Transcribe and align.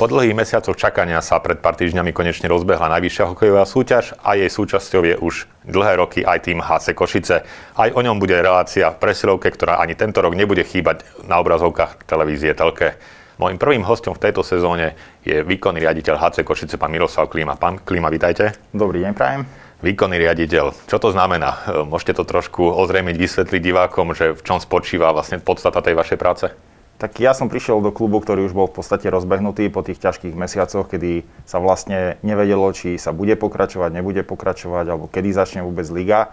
Po 0.00 0.08
dlhých 0.08 0.32
mesiacoch 0.32 0.80
čakania 0.80 1.20
sa 1.20 1.44
pred 1.44 1.60
pár 1.60 1.76
týždňami 1.76 2.16
konečne 2.16 2.48
rozbehla 2.48 2.88
najvyššia 2.88 3.36
hokejová 3.36 3.68
súťaž 3.68 4.16
a 4.24 4.32
jej 4.32 4.48
súčasťou 4.48 5.04
je 5.04 5.16
už 5.20 5.44
dlhé 5.68 6.00
roky 6.00 6.24
aj 6.24 6.48
tým 6.48 6.64
HC 6.64 6.96
Košice. 6.96 7.44
Aj 7.76 7.88
o 7.92 8.00
ňom 8.00 8.16
bude 8.16 8.32
relácia 8.32 8.88
v 8.88 8.96
presilovke, 8.96 9.52
ktorá 9.52 9.76
ani 9.76 9.92
tento 9.92 10.24
rok 10.24 10.32
nebude 10.32 10.64
chýbať 10.64 11.04
na 11.28 11.36
obrazovkách 11.44 12.08
televízie 12.08 12.56
Telke. 12.56 12.96
Mojím 13.36 13.60
prvým 13.60 13.84
hostom 13.84 14.16
v 14.16 14.24
tejto 14.24 14.40
sezóne 14.40 14.96
je 15.20 15.44
výkonný 15.44 15.84
riaditeľ 15.84 16.16
HC 16.16 16.48
Košice, 16.48 16.80
pán 16.80 16.96
Miroslav 16.96 17.28
Klíma. 17.28 17.60
Pán 17.60 17.84
Klíma, 17.84 18.08
vítajte. 18.08 18.56
Dobrý 18.72 19.04
deň, 19.04 19.12
prajem. 19.12 19.44
Výkonný 19.84 20.16
riaditeľ. 20.16 20.88
Čo 20.88 20.96
to 20.96 21.12
znamená? 21.12 21.60
Môžete 21.84 22.16
to 22.16 22.24
trošku 22.24 22.72
ozrejmiť, 22.72 23.20
vysvetliť 23.20 23.60
divákom, 23.60 24.16
že 24.16 24.32
v 24.32 24.40
čom 24.48 24.64
spočíva 24.64 25.12
vlastne 25.12 25.44
podstata 25.44 25.84
tej 25.84 25.92
vašej 25.92 26.16
práce? 26.16 26.69
Tak 27.00 27.16
ja 27.16 27.32
som 27.32 27.48
prišiel 27.48 27.80
do 27.80 27.96
klubu, 27.96 28.20
ktorý 28.20 28.44
už 28.44 28.52
bol 28.52 28.68
v 28.68 28.76
podstate 28.76 29.08
rozbehnutý 29.08 29.72
po 29.72 29.80
tých 29.80 30.04
ťažkých 30.04 30.36
mesiacoch, 30.36 30.84
kedy 30.84 31.24
sa 31.48 31.56
vlastne 31.56 32.20
nevedelo, 32.20 32.68
či 32.76 33.00
sa 33.00 33.16
bude 33.16 33.40
pokračovať, 33.40 33.88
nebude 33.88 34.20
pokračovať, 34.20 34.84
alebo 34.84 35.08
kedy 35.08 35.32
začne 35.32 35.64
vôbec 35.64 35.88
liga. 35.88 36.28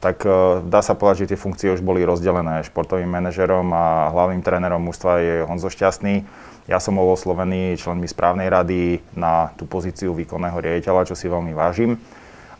Tak 0.00 0.24
uh, 0.24 0.64
dá 0.64 0.80
sa 0.80 0.96
povedať, 0.96 1.28
že 1.28 1.36
tie 1.36 1.42
funkcie 1.44 1.68
už 1.68 1.84
boli 1.84 2.00
rozdelené. 2.00 2.64
Športovým 2.64 3.12
manažerom 3.12 3.68
a 3.76 4.08
hlavným 4.08 4.40
trénerom 4.40 4.88
mužstva 4.88 5.20
je 5.20 5.34
Honzo 5.44 5.68
Šťastný. 5.68 6.24
Ja 6.64 6.80
som 6.80 6.96
bol 6.96 7.12
oslovený 7.12 7.76
členmi 7.76 8.08
správnej 8.08 8.48
rady 8.48 9.04
na 9.12 9.52
tú 9.60 9.68
pozíciu 9.68 10.16
výkonného 10.16 10.56
riaditeľa, 10.56 11.12
čo 11.12 11.14
si 11.14 11.28
veľmi 11.28 11.52
vážim. 11.52 12.00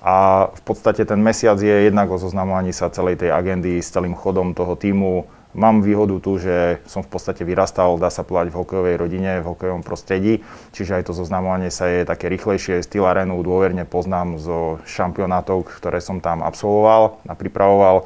A 0.05 0.47
v 0.53 0.63
podstate 0.63 1.09
ten 1.09 1.19
mesiac 1.19 1.57
je 1.57 1.89
jednak 1.89 2.13
o 2.13 2.21
zoznamovaní 2.21 2.77
sa 2.77 2.93
celej 2.93 3.25
tej 3.25 3.33
agendy 3.33 3.81
s 3.81 3.91
celým 3.91 4.13
chodom 4.13 4.53
toho 4.53 4.77
týmu, 4.77 5.25
Mám 5.57 5.81
výhodu 5.81 6.21
tu, 6.21 6.37
že 6.37 6.85
som 6.85 7.01
v 7.01 7.09
podstate 7.09 7.41
vyrastal, 7.41 7.97
dá 7.97 8.13
sa 8.13 8.21
povedať, 8.21 8.53
v 8.53 8.61
hokejovej 8.61 8.97
rodine, 9.01 9.41
v 9.41 9.57
hokejovom 9.57 9.81
prostredí, 9.81 10.45
čiže 10.77 11.01
aj 11.01 11.09
to 11.09 11.17
zoznamovanie 11.17 11.73
sa 11.73 11.89
je 11.89 12.05
také 12.05 12.29
rýchlejšie. 12.29 12.85
Styl 12.85 13.09
arénu 13.09 13.41
dôverne 13.41 13.89
poznám 13.89 14.37
zo 14.37 14.85
šampionátov, 14.85 15.65
ktoré 15.81 16.05
som 16.05 16.21
tam 16.21 16.45
absolvoval 16.45 17.25
a 17.25 17.33
pripravoval. 17.33 18.05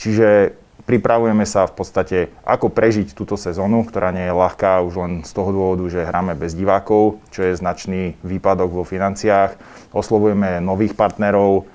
Čiže 0.00 0.56
pripravujeme 0.88 1.44
sa 1.44 1.68
v 1.68 1.76
podstate, 1.76 2.18
ako 2.48 2.72
prežiť 2.72 3.12
túto 3.12 3.36
sezónu, 3.36 3.84
ktorá 3.84 4.08
nie 4.16 4.24
je 4.24 4.32
ľahká 4.32 4.80
už 4.80 5.04
len 5.04 5.12
z 5.20 5.30
toho 5.36 5.52
dôvodu, 5.52 5.84
že 5.84 6.08
hráme 6.08 6.32
bez 6.32 6.56
divákov, 6.56 7.20
čo 7.28 7.44
je 7.44 7.60
značný 7.60 8.16
výpadok 8.24 8.72
vo 8.72 8.88
financiách. 8.88 9.52
Oslovujeme 9.92 10.64
nových 10.64 10.96
partnerov, 10.96 11.68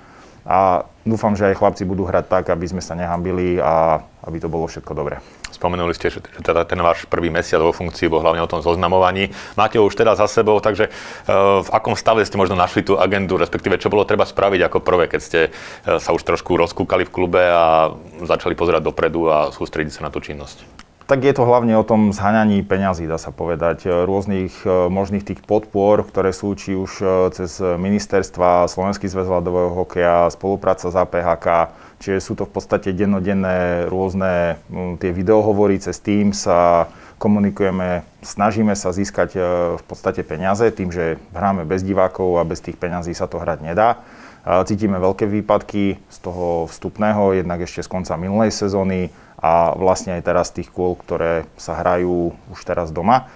a 0.46 0.86
dúfam, 1.02 1.34
že 1.34 1.50
aj 1.50 1.58
chlapci 1.58 1.90
budú 1.90 2.06
hrať 2.06 2.30
tak, 2.30 2.46
aby 2.54 2.70
sme 2.70 2.82
sa 2.82 2.94
nehambili 2.94 3.58
a 3.58 4.06
aby 4.26 4.38
to 4.38 4.46
bolo 4.46 4.70
všetko 4.70 4.94
dobré. 4.94 5.18
Spomenuli 5.50 5.96
ste, 5.98 6.14
že 6.14 6.22
teda 6.22 6.68
ten 6.70 6.78
váš 6.84 7.08
prvý 7.10 7.34
mesiac 7.34 7.64
vo 7.64 7.74
funkcii 7.74 8.12
bol 8.12 8.22
hlavne 8.22 8.44
o 8.44 8.50
tom 8.50 8.60
zoznamovaní. 8.60 9.32
Máte 9.56 9.80
ho 9.80 9.88
už 9.88 9.98
teda 9.98 10.14
za 10.14 10.28
sebou, 10.28 10.60
takže 10.62 10.92
uh, 10.92 11.64
v 11.64 11.70
akom 11.74 11.96
stave 11.98 12.28
ste 12.28 12.38
možno 12.38 12.60
našli 12.60 12.84
tú 12.84 13.00
agendu, 13.00 13.40
respektíve 13.40 13.80
čo 13.80 13.88
bolo 13.90 14.04
treba 14.04 14.28
spraviť 14.28 14.62
ako 14.68 14.78
prvé, 14.84 15.08
keď 15.08 15.22
ste 15.24 15.40
uh, 15.50 15.98
sa 15.98 16.12
už 16.12 16.28
trošku 16.28 16.60
rozkúkali 16.60 17.08
v 17.08 17.14
klube 17.14 17.40
a 17.40 17.96
začali 18.28 18.54
pozerať 18.54 18.84
dopredu 18.84 19.32
a 19.32 19.50
sústrediť 19.56 19.98
sa 19.98 20.06
na 20.06 20.12
tú 20.12 20.20
činnosť? 20.20 20.75
Tak 21.06 21.22
je 21.22 21.38
to 21.38 21.46
hlavne 21.46 21.78
o 21.78 21.86
tom 21.86 22.10
zhaňaní 22.10 22.66
peňazí, 22.66 23.06
dá 23.06 23.22
sa 23.22 23.30
povedať, 23.30 23.86
e, 23.86 23.94
rôznych 24.10 24.66
e, 24.66 24.90
možných 24.90 25.22
tých 25.22 25.46
podpor, 25.46 26.02
ktoré 26.02 26.34
sú 26.34 26.58
či 26.58 26.74
už 26.74 26.92
e, 26.98 27.06
cez 27.30 27.62
ministerstva, 27.62 28.66
Slovenský 28.66 29.06
zväz 29.06 29.30
ľadového 29.30 29.70
hokeja, 29.86 30.34
spolupráca 30.34 30.90
s 30.90 30.98
APHK, 30.98 31.78
čiže 32.02 32.26
sú 32.26 32.34
to 32.34 32.50
v 32.50 32.58
podstate 32.58 32.90
dennodenné 32.90 33.86
rôzne 33.86 34.58
tie 34.98 35.14
videohovory 35.14 35.78
cez 35.78 36.02
Teams 36.02 36.42
a 36.50 36.90
komunikujeme, 37.22 38.02
snažíme 38.26 38.74
sa 38.74 38.90
získať 38.90 39.38
v 39.78 39.84
podstate 39.86 40.26
peniaze 40.26 40.66
tým, 40.74 40.90
že 40.90 41.22
hráme 41.38 41.70
bez 41.70 41.86
divákov 41.86 42.42
a 42.42 42.50
bez 42.50 42.66
tých 42.66 42.82
peňazí 42.82 43.14
sa 43.14 43.30
to 43.30 43.38
hrať 43.38 43.62
nedá. 43.62 44.02
Cítime 44.46 45.02
veľké 45.02 45.26
výpadky 45.26 45.98
z 46.06 46.18
toho 46.22 46.70
vstupného, 46.70 47.34
jednak 47.34 47.66
ešte 47.66 47.82
z 47.82 47.90
konca 47.90 48.14
minulej 48.14 48.54
sezóny, 48.54 49.10
a 49.46 49.78
vlastne 49.78 50.18
aj 50.18 50.26
teraz 50.26 50.50
tých 50.50 50.72
kôl, 50.72 50.98
ktoré 50.98 51.46
sa 51.60 51.78
hrajú 51.78 52.34
už 52.50 52.60
teraz 52.66 52.90
doma. 52.90 53.30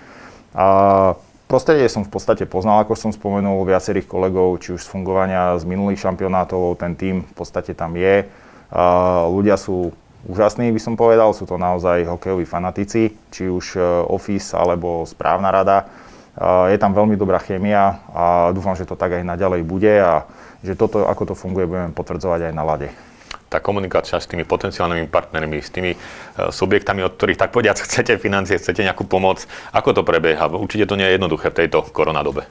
A 0.58 1.14
prostredie 1.46 1.86
som 1.92 2.02
v 2.02 2.10
podstate 2.10 2.50
poznal, 2.50 2.82
ako 2.82 2.98
som 2.98 3.12
spomenul, 3.14 3.62
viacerých 3.68 4.10
kolegov, 4.10 4.58
či 4.64 4.74
už 4.74 4.82
z 4.82 4.90
fungovania 4.90 5.60
z 5.62 5.70
minulých 5.70 6.02
šampionátov, 6.02 6.82
ten 6.82 6.98
tým 6.98 7.22
v 7.22 7.34
podstate 7.38 7.78
tam 7.78 7.94
je. 7.94 8.26
Ľudia 9.30 9.60
sú 9.60 9.94
úžasní, 10.26 10.74
by 10.74 10.82
som 10.82 10.98
povedal, 10.98 11.30
sú 11.38 11.46
to 11.46 11.62
naozaj 11.62 12.10
hokejoví 12.10 12.44
fanatici, 12.44 13.14
či 13.32 13.48
už 13.48 13.80
e, 13.80 13.82
office 14.12 14.52
alebo 14.52 15.08
správna 15.08 15.48
rada. 15.48 15.88
Je 16.70 16.78
tam 16.80 16.92
veľmi 16.92 17.20
dobrá 17.20 17.40
chémia 17.40 18.00
a 18.12 18.52
dúfam, 18.56 18.76
že 18.76 18.88
to 18.88 18.96
tak 18.96 19.16
aj 19.16 19.24
naďalej 19.28 19.62
bude 19.68 19.92
a 19.92 20.24
že 20.64 20.76
toto, 20.76 21.08
ako 21.08 21.32
to 21.32 21.36
funguje, 21.36 21.68
budeme 21.68 21.96
potvrdzovať 21.96 22.52
aj 22.52 22.54
na 22.56 22.64
lade 22.64 22.90
tá 23.50 23.58
komunikácia 23.58 24.22
s 24.22 24.30
tými 24.30 24.46
potenciálnymi 24.46 25.10
partnermi, 25.10 25.58
s 25.58 25.74
tými 25.74 25.98
uh, 25.98 26.54
subjektami, 26.54 27.02
od 27.02 27.18
ktorých 27.18 27.42
tak 27.42 27.50
povediac 27.50 27.82
chcete 27.82 28.22
financie, 28.22 28.62
chcete 28.62 28.86
nejakú 28.86 29.10
pomoc, 29.10 29.50
ako 29.74 30.00
to 30.00 30.02
prebieha? 30.06 30.46
Určite 30.54 30.86
to 30.86 30.96
nie 30.96 31.10
je 31.10 31.18
jednoduché 31.18 31.50
v 31.50 31.66
tejto 31.66 31.90
koronadobe. 31.90 32.46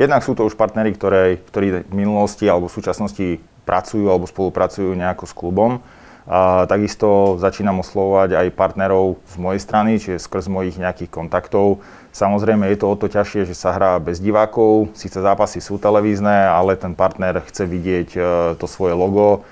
Jednak 0.00 0.24
sú 0.24 0.32
to 0.32 0.48
už 0.48 0.56
partnery, 0.56 0.96
ktoré, 0.96 1.36
ktorí 1.52 1.84
v 1.84 1.94
minulosti 1.94 2.48
alebo 2.48 2.72
v 2.72 2.76
súčasnosti 2.80 3.26
pracujú 3.68 4.08
alebo 4.08 4.24
spolupracujú 4.24 4.96
nejako 4.96 5.24
s 5.28 5.36
klubom. 5.36 5.84
A 6.30 6.70
takisto 6.70 7.34
začínam 7.42 7.82
oslovovať 7.82 8.38
aj 8.38 8.54
partnerov 8.54 9.18
z 9.26 9.34
mojej 9.42 9.58
strany, 9.58 9.98
čiže 9.98 10.22
skrz 10.22 10.46
mojich 10.46 10.78
nejakých 10.78 11.10
kontaktov. 11.10 11.82
Samozrejme 12.14 12.70
je 12.70 12.78
to 12.78 12.86
o 12.86 12.94
to 12.94 13.10
ťažšie, 13.10 13.50
že 13.50 13.58
sa 13.58 13.74
hrá 13.74 13.98
bez 13.98 14.22
divákov, 14.22 14.94
síce 14.94 15.18
zápasy 15.18 15.58
sú 15.58 15.82
televízne, 15.82 16.46
ale 16.46 16.78
ten 16.78 16.94
partner 16.94 17.42
chce 17.42 17.66
vidieť 17.66 18.08
e, 18.14 18.20
to 18.54 18.66
svoje 18.70 18.94
logo, 18.94 19.42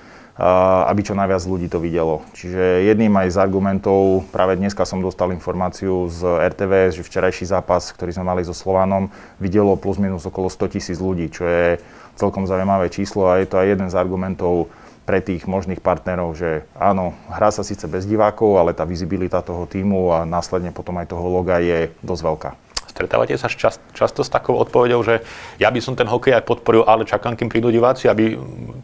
aby 0.87 1.03
čo 1.03 1.19
najviac 1.19 1.43
ľudí 1.51 1.67
to 1.67 1.83
videlo. 1.83 2.23
Čiže 2.31 2.87
jedným 2.87 3.11
aj 3.19 3.35
z 3.35 3.43
argumentov, 3.43 4.23
práve 4.31 4.55
dneska 4.55 4.87
som 4.87 5.03
dostal 5.03 5.35
informáciu 5.35 6.07
z 6.07 6.23
RTVS, 6.23 6.95
že 6.95 7.03
včerajší 7.03 7.51
zápas, 7.51 7.91
ktorý 7.91 8.15
sme 8.15 8.31
mali 8.31 8.47
so 8.47 8.55
Slovanom, 8.55 9.11
videlo 9.43 9.75
plus 9.75 9.99
minus 9.99 10.23
okolo 10.31 10.47
100 10.47 10.79
tisíc 10.79 11.03
ľudí, 11.03 11.27
čo 11.35 11.43
je 11.43 11.83
celkom 12.15 12.47
zaujímavé 12.47 12.87
číslo 12.87 13.27
a 13.27 13.43
je 13.43 13.51
to 13.51 13.59
aj 13.59 13.67
jeden 13.67 13.89
z 13.91 13.99
argumentov 13.99 14.71
pre 15.09 15.25
tých 15.25 15.49
možných 15.49 15.81
partnerov, 15.81 16.37
že 16.37 16.69
áno, 16.77 17.17
hrá 17.33 17.49
sa 17.49 17.65
síce 17.65 17.89
bez 17.89 18.05
divákov, 18.05 18.61
ale 18.61 18.77
tá 18.77 18.85
vizibilita 18.85 19.41
toho 19.41 19.65
týmu 19.65 20.13
a 20.13 20.29
následne 20.29 20.69
potom 20.69 21.01
aj 21.01 21.09
toho 21.09 21.25
loga 21.25 21.57
je 21.65 21.89
dosť 22.05 22.23
veľká. 22.29 22.51
Stretávate 22.93 23.33
sa 23.41 23.49
čas, 23.49 23.81
často 23.97 24.21
s 24.21 24.29
takou 24.29 24.59
odpovedou, 24.61 25.01
že 25.01 25.25
ja 25.57 25.73
by 25.73 25.81
som 25.81 25.97
ten 25.97 26.05
hokej 26.05 26.37
aj 26.37 26.45
podporil, 26.45 26.85
ale 26.85 27.09
čakám, 27.09 27.41
kým 27.41 27.49
prídu 27.49 27.73
diváci, 27.73 28.11
aby 28.11 28.37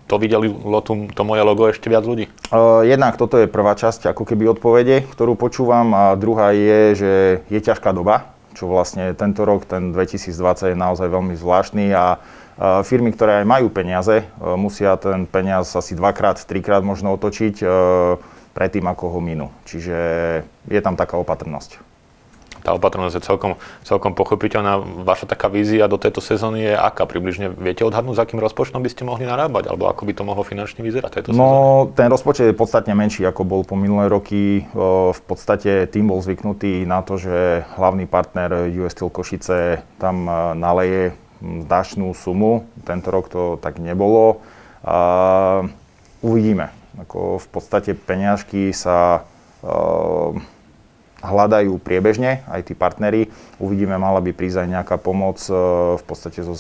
to 0.09 0.17
videli 0.17 0.49
to, 0.87 0.93
to 1.13 1.23
moje 1.27 1.43
logo 1.45 1.69
ešte 1.69 1.93
viac 1.93 2.09
ľudí? 2.09 2.31
Uh, 2.49 2.87
jednak 2.89 3.21
toto 3.21 3.37
je 3.37 3.51
prvá 3.51 3.77
časť 3.77 4.09
ako 4.15 4.25
keby 4.25 4.57
odpovede, 4.57 5.05
ktorú 5.13 5.37
počúvam 5.37 5.93
a 5.93 6.05
druhá 6.17 6.57
je, 6.57 6.81
že 6.97 7.13
je 7.53 7.61
ťažká 7.61 7.93
doba, 7.93 8.33
čo 8.55 8.71
vlastne 8.71 9.13
tento 9.19 9.43
rok, 9.43 9.67
ten 9.67 9.91
2020 9.91 10.73
je 10.73 10.77
naozaj 10.79 11.11
veľmi 11.11 11.35
zvláštny 11.35 11.91
a 11.93 12.23
firmy, 12.59 13.11
ktoré 13.11 13.43
aj 13.43 13.47
majú 13.47 13.67
peniaze, 13.71 14.23
e, 14.23 14.25
musia 14.55 14.95
ten 14.95 15.27
peniaz 15.27 15.75
asi 15.75 15.99
dvakrát, 15.99 16.39
trikrát 16.47 16.87
možno 16.87 17.15
otočiť 17.19 17.57
e, 17.61 17.67
predtým, 18.55 18.87
ako 18.87 19.19
ho 19.19 19.21
minú. 19.21 19.51
Čiže 19.67 19.97
je 20.71 20.81
tam 20.81 20.95
taká 20.95 21.19
opatrnosť 21.19 21.83
tá 22.65 22.73
opatrnosť 22.73 23.21
je 23.21 23.23
celkom, 23.23 23.53
celkom 23.85 24.17
pochopiteľná. 24.17 24.81
Vaša 25.05 25.29
taká 25.29 25.53
vízia 25.53 25.85
do 25.85 26.01
tejto 26.01 26.25
sezóny 26.25 26.73
je 26.73 26.73
aká? 26.73 27.05
Približne 27.05 27.53
viete 27.53 27.85
odhadnúť, 27.85 28.17
s 28.17 28.23
akým 28.25 28.41
rozpočtom 28.41 28.81
by 28.81 28.89
ste 28.89 29.05
mohli 29.05 29.29
narábať? 29.29 29.69
Alebo 29.69 29.85
ako 29.93 30.09
by 30.09 30.13
to 30.17 30.25
mohlo 30.25 30.41
finančne 30.41 30.81
vyzerať 30.81 31.21
tejto 31.21 31.37
no, 31.37 31.45
sezóny? 31.45 31.93
ten 31.93 32.09
rozpočet 32.09 32.49
je 32.49 32.57
podstatne 32.57 32.97
menší, 32.97 33.29
ako 33.29 33.45
bol 33.45 33.61
po 33.69 33.77
minulé 33.77 34.09
roky. 34.09 34.65
V 35.13 35.23
podstate 35.29 35.85
tým 35.93 36.09
bol 36.09 36.25
zvyknutý 36.25 36.89
na 36.89 37.05
to, 37.05 37.21
že 37.21 37.69
hlavný 37.77 38.09
partner 38.09 38.73
US 38.81 38.97
Steel 38.97 39.13
Košice 39.13 39.85
tam 40.01 40.25
naleje 40.57 41.13
značnú 41.43 42.13
sumu. 42.13 42.67
Tento 42.87 43.09
rok 43.11 43.27
to 43.31 43.57
tak 43.59 43.79
nebolo. 43.81 44.43
uvidíme. 46.23 46.71
Ako 46.95 47.43
v 47.43 47.49
podstate 47.51 47.91
peňažky 47.97 48.71
sa 48.71 49.27
hľadajú 51.25 51.81
priebežne, 51.81 52.45
aj 52.45 52.69
tí 52.69 52.75
partnery. 52.77 53.33
Uvidíme, 53.57 53.97
mala 53.97 54.21
by 54.21 54.37
prísť 54.37 54.65
aj 54.65 54.69
nejaká 54.69 54.97
pomoc 55.01 55.41
e, 55.49 55.53
v 55.97 56.05
podstate 56.05 56.45
zo 56.45 56.53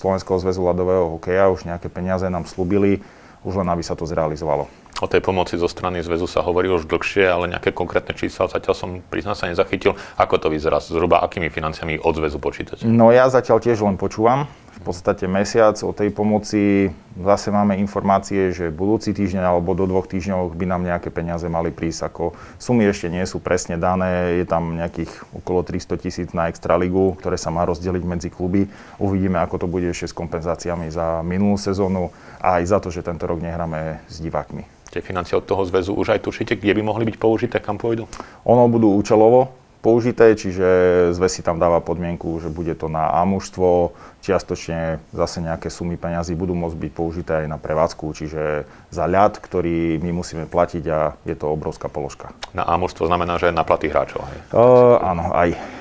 Slovenského 0.00 0.36
zväzu 0.36 0.60
ľadového 0.60 1.16
hokeja, 1.16 1.48
už 1.48 1.64
nejaké 1.64 1.88
peniaze 1.88 2.28
nám 2.28 2.44
slúbili, 2.44 3.00
už 3.40 3.64
len 3.64 3.68
aby 3.72 3.80
sa 3.80 3.96
to 3.96 4.04
zrealizovalo. 4.04 4.68
O 5.00 5.08
tej 5.08 5.24
pomoci 5.24 5.56
zo 5.56 5.64
strany 5.64 6.04
zväzu 6.04 6.28
sa 6.28 6.44
hovorí 6.44 6.68
už 6.68 6.84
dlhšie, 6.84 7.24
ale 7.24 7.48
nejaké 7.48 7.72
konkrétne 7.72 8.12
čísla 8.12 8.52
zatiaľ 8.52 8.76
som 8.76 8.90
priznám 9.08 9.32
sa 9.32 9.48
nezachytil. 9.48 9.96
Ako 10.20 10.36
to 10.36 10.52
vyzerá? 10.52 10.76
Zhruba 10.76 11.24
akými 11.24 11.48
financiami 11.48 11.96
od 11.96 12.20
zväzu 12.20 12.36
počítate? 12.36 12.84
No 12.84 13.08
ja 13.08 13.24
zatiaľ 13.32 13.64
tiež 13.64 13.80
len 13.80 13.96
počúvam. 13.96 14.44
V 14.80 14.92
podstate 14.92 15.28
mesiac 15.28 15.76
o 15.84 15.92
tej 15.92 16.08
pomoci. 16.12 16.88
Zase 17.16 17.52
máme 17.52 17.76
informácie, 17.76 18.48
že 18.52 18.72
budúci 18.72 19.12
týždeň 19.12 19.44
alebo 19.44 19.76
do 19.76 19.84
dvoch 19.84 20.08
týždňov 20.08 20.56
by 20.56 20.66
nám 20.68 20.88
nejaké 20.88 21.12
peniaze 21.12 21.44
mali 21.52 21.68
prísť. 21.68 22.08
Ako 22.08 22.32
sumy 22.56 22.88
ešte 22.88 23.12
nie 23.12 23.24
sú 23.28 23.44
presne 23.44 23.76
dané, 23.76 24.40
je 24.40 24.46
tam 24.48 24.80
nejakých 24.80 25.12
okolo 25.36 25.64
300 25.64 26.00
tisíc 26.00 26.28
na 26.32 26.48
Extraligu, 26.48 27.12
ktoré 27.20 27.36
sa 27.36 27.52
má 27.52 27.68
rozdeliť 27.68 28.04
medzi 28.08 28.28
kluby. 28.32 28.72
Uvidíme, 28.96 29.36
ako 29.44 29.64
to 29.64 29.66
bude 29.68 29.84
ešte 29.92 30.12
s 30.12 30.16
kompenzáciami 30.16 30.88
za 30.88 31.20
minulú 31.20 31.60
sezónu 31.60 32.08
a 32.40 32.60
aj 32.60 32.64
za 32.64 32.78
to, 32.80 32.88
že 32.88 33.04
tento 33.04 33.28
rok 33.28 33.36
nehráme 33.36 34.00
s 34.08 34.16
divákmi. 34.24 34.79
Tie 34.90 34.98
financie 34.98 35.38
od 35.38 35.46
toho 35.46 35.62
zväzu 35.62 35.94
už 35.94 36.18
aj 36.18 36.26
tušíte, 36.26 36.58
kde 36.58 36.74
by 36.74 36.82
mohli 36.82 37.06
byť 37.06 37.16
použité, 37.16 37.62
kam 37.62 37.78
pôjdu? 37.78 38.10
Ono 38.42 38.66
budú 38.66 38.90
účelovo, 38.98 39.54
použité, 39.80 40.36
čiže 40.36 40.68
zväz 41.16 41.40
si 41.40 41.42
tam 41.42 41.56
dáva 41.56 41.80
podmienku, 41.80 42.42
že 42.42 42.52
bude 42.52 42.76
to 42.76 42.90
na 42.92 43.08
A 43.08 43.24
mužstvo, 43.24 43.96
čiastočne 44.20 45.00
zase 45.14 45.40
nejaké 45.40 45.72
sumy 45.72 45.96
peňazí 45.96 46.36
budú 46.36 46.52
môcť 46.52 46.76
byť 46.76 46.92
použité 46.92 47.32
aj 47.44 47.46
na 47.48 47.58
prevádzku, 47.62 48.04
čiže 48.12 48.68
za 48.92 49.04
ľad, 49.08 49.40
ktorý 49.40 49.96
my 50.04 50.10
musíme 50.12 50.44
platiť 50.44 50.84
a 50.92 51.16
je 51.24 51.36
to 51.38 51.48
obrovská 51.48 51.88
položka. 51.88 52.34
Na 52.52 52.68
A 52.68 52.76
mužstvo 52.76 53.08
znamená, 53.08 53.40
že 53.40 53.54
na 53.54 53.64
platy 53.64 53.88
hráčov, 53.88 54.26
hej? 54.28 54.38
Uh, 54.52 55.00
áno, 55.00 55.32
aj. 55.32 55.79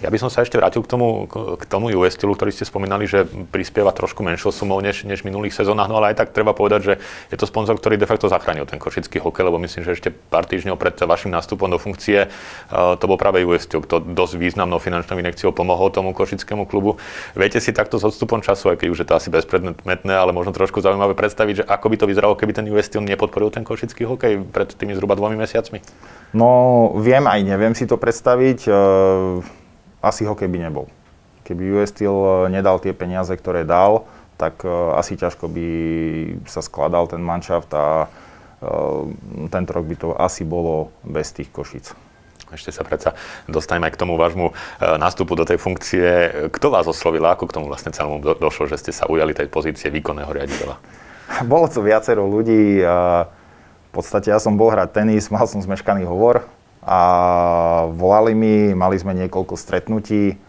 Ja 0.00 0.08
by 0.08 0.16
som 0.16 0.32
sa 0.32 0.40
ešte 0.40 0.56
vrátil 0.56 0.80
k 0.80 0.88
tomu, 0.88 1.28
k 1.28 1.64
tomu 1.68 1.92
US 2.00 2.16
Steelu, 2.16 2.32
ktorý 2.32 2.48
ste 2.56 2.64
spomínali, 2.64 3.04
že 3.04 3.28
prispieva 3.52 3.92
trošku 3.92 4.24
menšou 4.24 4.48
sumou 4.48 4.80
než, 4.80 5.04
než 5.04 5.20
v 5.20 5.28
minulých 5.28 5.52
sezónach, 5.52 5.92
no 5.92 6.00
ale 6.00 6.16
aj 6.16 6.24
tak 6.24 6.28
treba 6.32 6.56
povedať, 6.56 6.80
že 6.80 6.94
je 7.28 7.36
to 7.36 7.44
sponzor, 7.44 7.76
ktorý 7.76 8.00
de 8.00 8.08
facto 8.08 8.24
zachránil 8.24 8.64
ten 8.64 8.80
košický 8.80 9.20
hokej, 9.20 9.44
lebo 9.44 9.60
myslím, 9.60 9.84
že 9.84 9.92
ešte 9.92 10.08
pár 10.08 10.48
týždňov 10.48 10.80
pred 10.80 10.96
vašim 10.96 11.28
nástupom 11.28 11.68
do 11.68 11.76
funkcie 11.76 12.32
uh, 12.32 12.96
to 12.96 13.04
bol 13.04 13.20
práve 13.20 13.44
US 13.44 13.68
Steel, 13.68 13.84
kto 13.84 14.00
dosť 14.00 14.40
významnou 14.40 14.80
finančnou 14.80 15.20
inekciou 15.20 15.52
pomohol 15.52 15.92
tomu 15.92 16.16
košickému 16.16 16.64
klubu. 16.64 16.96
Viete 17.36 17.60
si 17.60 17.76
takto 17.76 18.00
s 18.00 18.08
odstupom 18.08 18.40
času, 18.40 18.72
aj 18.72 18.80
keď 18.80 18.88
už 18.88 18.98
je 19.04 19.06
to 19.06 19.14
asi 19.20 19.28
bezpredmetné, 19.28 20.16
ale 20.16 20.32
možno 20.32 20.56
trošku 20.56 20.80
zaujímavé 20.80 21.12
predstaviť, 21.12 21.54
že 21.60 21.64
ako 21.68 21.86
by 21.92 21.96
to 22.00 22.08
vyzeralo, 22.08 22.40
keby 22.40 22.56
ten 22.56 22.64
US 22.72 22.88
Steel 22.88 23.04
nepodporil 23.04 23.52
ten 23.52 23.68
košický 23.68 24.08
hokej 24.08 24.48
pred 24.48 24.72
tými 24.72 24.96
zhruba 24.96 25.12
dvomi 25.12 25.36
mesiacmi? 25.36 25.84
No, 26.32 26.94
viem 26.96 27.26
aj 27.28 27.40
neviem 27.44 27.76
si 27.76 27.84
to 27.84 28.00
predstaviť. 28.00 28.64
Asi 30.00 30.24
ho 30.24 30.32
keby 30.32 30.56
nebol. 30.56 30.88
Keby 31.44 31.80
US 31.80 31.92
Steel 31.92 32.16
eh, 32.16 32.32
nedal 32.52 32.80
tie 32.80 32.96
peniaze, 32.96 33.32
ktoré 33.32 33.68
dal, 33.68 34.08
tak 34.40 34.64
uh, 34.64 34.96
asi 34.96 35.20
ťažko 35.20 35.52
by 35.52 35.66
sa 36.48 36.64
skladal 36.64 37.04
ten 37.12 37.20
manšaft 37.20 37.68
a 37.76 38.08
uh, 38.08 39.04
tento 39.52 39.70
rok 39.76 39.84
by 39.84 39.96
to 40.00 40.08
asi 40.16 40.48
bolo 40.48 40.88
bez 41.04 41.28
tých 41.36 41.52
košic. 41.52 41.92
Ešte 42.48 42.72
sa 42.72 42.80
predsa 42.80 43.12
dostaneme 43.44 43.92
aj 43.92 43.94
k 43.94 44.00
tomu 44.00 44.16
vášmu 44.16 44.50
nástupu 44.80 45.38
do 45.38 45.46
tej 45.46 45.60
funkcie. 45.60 46.02
Kto 46.50 46.72
vás 46.74 46.88
oslovil, 46.88 47.22
ako 47.22 47.46
k 47.46 47.54
tomu 47.60 47.70
vlastne 47.70 47.94
celému 47.94 48.18
do, 48.18 48.34
došlo, 48.34 48.66
že 48.66 48.80
ste 48.80 48.90
sa 48.90 49.06
ujali 49.06 49.36
tej 49.36 49.46
pozície 49.46 49.86
výkonného 49.86 50.26
riaditeľa? 50.26 50.74
Bolo 51.46 51.70
to 51.70 51.78
viacero 51.78 52.26
ľudí. 52.26 52.82
V 52.82 53.90
podstate 53.94 54.34
ja 54.34 54.42
som 54.42 54.58
bol 54.58 54.74
hrať 54.74 54.98
tenis, 54.98 55.30
mal 55.30 55.46
som 55.46 55.62
zmeškaný 55.62 56.02
hovor, 56.10 56.42
a 56.80 57.00
volali 57.92 58.32
mi, 58.32 58.72
mali 58.72 58.96
sme 58.96 59.12
niekoľko 59.12 59.54
stretnutí. 59.54 60.40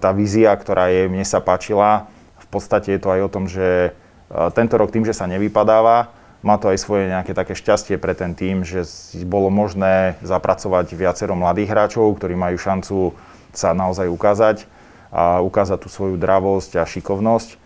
Tá 0.00 0.10
vízia, 0.16 0.50
ktorá 0.56 0.88
je, 0.90 1.06
mne 1.06 1.22
sa 1.28 1.44
páčila, 1.44 2.08
v 2.40 2.46
podstate 2.48 2.96
je 2.96 3.00
to 3.00 3.12
aj 3.14 3.20
o 3.22 3.32
tom, 3.32 3.44
že 3.46 3.94
tento 4.56 4.74
rok 4.80 4.90
tým, 4.90 5.04
že 5.06 5.14
sa 5.14 5.28
nevypadáva, 5.28 6.10
má 6.40 6.56
to 6.56 6.72
aj 6.72 6.80
svoje 6.80 7.12
nejaké 7.12 7.36
také 7.36 7.52
šťastie 7.52 8.00
pre 8.00 8.16
ten 8.16 8.32
tým, 8.32 8.64
že 8.64 8.88
bolo 9.28 9.52
možné 9.52 10.16
zapracovať 10.24 10.96
viacero 10.96 11.36
mladých 11.36 11.68
hráčov, 11.68 12.16
ktorí 12.16 12.32
majú 12.32 12.56
šancu 12.56 13.12
sa 13.52 13.76
naozaj 13.76 14.08
ukázať 14.08 14.64
a 15.12 15.44
ukázať 15.44 15.84
tú 15.84 15.92
svoju 15.92 16.16
dravosť 16.16 16.80
a 16.80 16.88
šikovnosť 16.88 17.59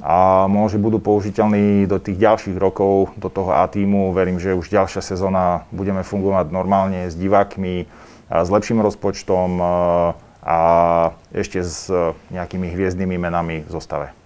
a 0.00 0.48
môže 0.48 0.80
budú 0.80 1.00
použiteľní 1.00 1.84
do 1.84 2.00
tých 2.00 2.16
ďalších 2.20 2.56
rokov, 2.56 3.12
do 3.16 3.28
toho 3.28 3.52
A 3.52 3.68
týmu. 3.68 4.12
Verím, 4.12 4.40
že 4.40 4.56
už 4.56 4.72
ďalšia 4.72 5.04
sezóna 5.04 5.64
budeme 5.72 6.04
fungovať 6.04 6.52
normálne 6.52 7.08
s 7.08 7.14
divákmi, 7.16 7.88
s 8.30 8.48
lepším 8.48 8.80
rozpočtom 8.80 9.60
a 10.40 10.58
ešte 11.34 11.60
s 11.60 11.92
nejakými 12.32 12.72
hviezdnymi 12.72 13.16
menami 13.20 13.56
v 13.64 13.70
zostave. 13.70 14.19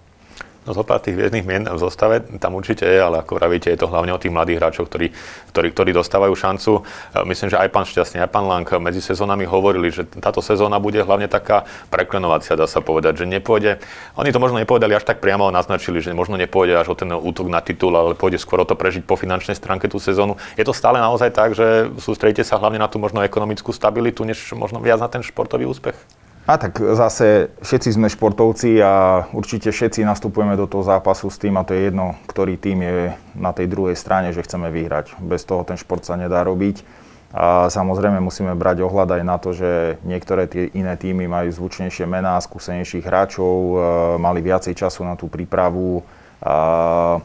No 0.65 0.73
pár 0.81 0.97
tých 0.97 1.13
hviezdnych 1.13 1.45
mien 1.45 1.61
v 1.61 1.77
zostave 1.77 2.25
tam 2.41 2.57
určite 2.57 2.89
je, 2.89 2.97
ale 2.97 3.21
ako 3.21 3.37
pravíte, 3.37 3.69
je 3.69 3.77
to 3.77 3.85
hlavne 3.85 4.09
o 4.09 4.17
tých 4.17 4.33
mladých 4.33 4.57
hráčov, 4.57 4.89
ktorí, 4.89 5.13
ktorí, 5.53 5.67
ktorí 5.69 5.91
dostávajú 5.93 6.33
šancu. 6.33 6.81
E, 6.81 7.21
myslím, 7.29 7.53
že 7.53 7.61
aj 7.61 7.69
pán 7.69 7.85
Šťastný, 7.85 8.17
aj 8.25 8.33
pán 8.33 8.49
Lang 8.49 8.65
medzi 8.81 8.97
sezónami 8.97 9.45
hovorili, 9.45 9.93
že 9.93 10.09
táto 10.09 10.41
sezóna 10.41 10.81
bude 10.81 10.97
hlavne 11.05 11.29
taká 11.29 11.69
preklenovacia, 11.93 12.57
dá 12.57 12.65
sa 12.65 12.81
povedať, 12.81 13.21
že 13.21 13.25
nepôjde, 13.29 13.77
oni 14.17 14.33
to 14.33 14.41
možno 14.41 14.57
nepovedali 14.57 14.97
až 14.97 15.05
tak 15.05 15.21
priamo, 15.21 15.53
naznačili, 15.53 16.01
že 16.01 16.17
možno 16.17 16.33
nepôjde 16.33 16.81
až 16.81 16.89
o 16.89 16.95
ten 16.97 17.13
útok 17.13 17.45
na 17.45 17.61
titul, 17.61 17.93
ale 17.93 18.17
pôjde 18.17 18.41
skôr 18.41 18.57
o 18.57 18.65
to 18.65 18.73
prežiť 18.73 19.05
po 19.05 19.13
finančnej 19.13 19.53
stránke 19.53 19.85
tú 19.85 20.01
sezónu. 20.01 20.33
Je 20.57 20.65
to 20.65 20.73
stále 20.73 20.97
naozaj 20.97 21.29
tak, 21.29 21.53
že 21.53 21.93
sústredíte 22.01 22.41
sa 22.41 22.57
hlavne 22.57 22.81
na 22.81 22.89
tú 22.89 22.97
možno 22.97 23.21
ekonomickú 23.21 23.69
stabilitu, 23.69 24.25
než 24.25 24.57
možno 24.57 24.81
viac 24.81 24.97
na 24.97 25.09
ten 25.13 25.21
športový 25.21 25.69
úspech? 25.69 26.24
A 26.45 26.61
tak 26.61 26.77
zase 26.77 27.49
všetci 27.65 27.97
sme 27.97 28.05
športovci 28.05 28.77
a 28.77 29.25
určite 29.33 29.73
všetci 29.73 30.05
nastupujeme 30.05 30.53
do 30.53 30.69
toho 30.69 30.85
zápasu 30.85 31.33
s 31.33 31.41
tým 31.41 31.57
a 31.57 31.65
to 31.65 31.73
je 31.73 31.89
jedno, 31.89 32.13
ktorý 32.29 32.53
tým 32.61 32.85
je 32.85 33.17
na 33.33 33.49
tej 33.49 33.65
druhej 33.65 33.97
strane, 33.97 34.29
že 34.29 34.45
chceme 34.45 34.69
vyhrať. 34.69 35.17
Bez 35.25 35.41
toho 35.41 35.65
ten 35.65 35.73
šport 35.73 36.05
sa 36.05 36.13
nedá 36.13 36.45
robiť. 36.45 36.85
A 37.33 37.65
samozrejme 37.73 38.21
musíme 38.21 38.53
brať 38.53 38.85
ohľad 38.85 39.17
aj 39.17 39.23
na 39.25 39.41
to, 39.41 39.57
že 39.57 39.97
niektoré 40.05 40.45
tie 40.45 40.69
iné 40.77 40.93
týmy 40.93 41.25
majú 41.25 41.49
zvučnejšie 41.49 42.05
mená, 42.05 42.37
skúsenejších 42.37 43.03
hráčov, 43.03 43.57
e, 43.57 43.75
mali 44.21 44.39
viacej 44.45 44.77
času 44.77 45.01
na 45.01 45.17
tú 45.17 45.25
prípravu. 45.25 46.05
A 46.45 47.19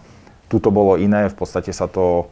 tuto 0.48 0.72
bolo 0.72 0.96
iné, 0.96 1.28
v 1.28 1.36
podstate 1.36 1.76
sa 1.76 1.84
to 1.86 2.24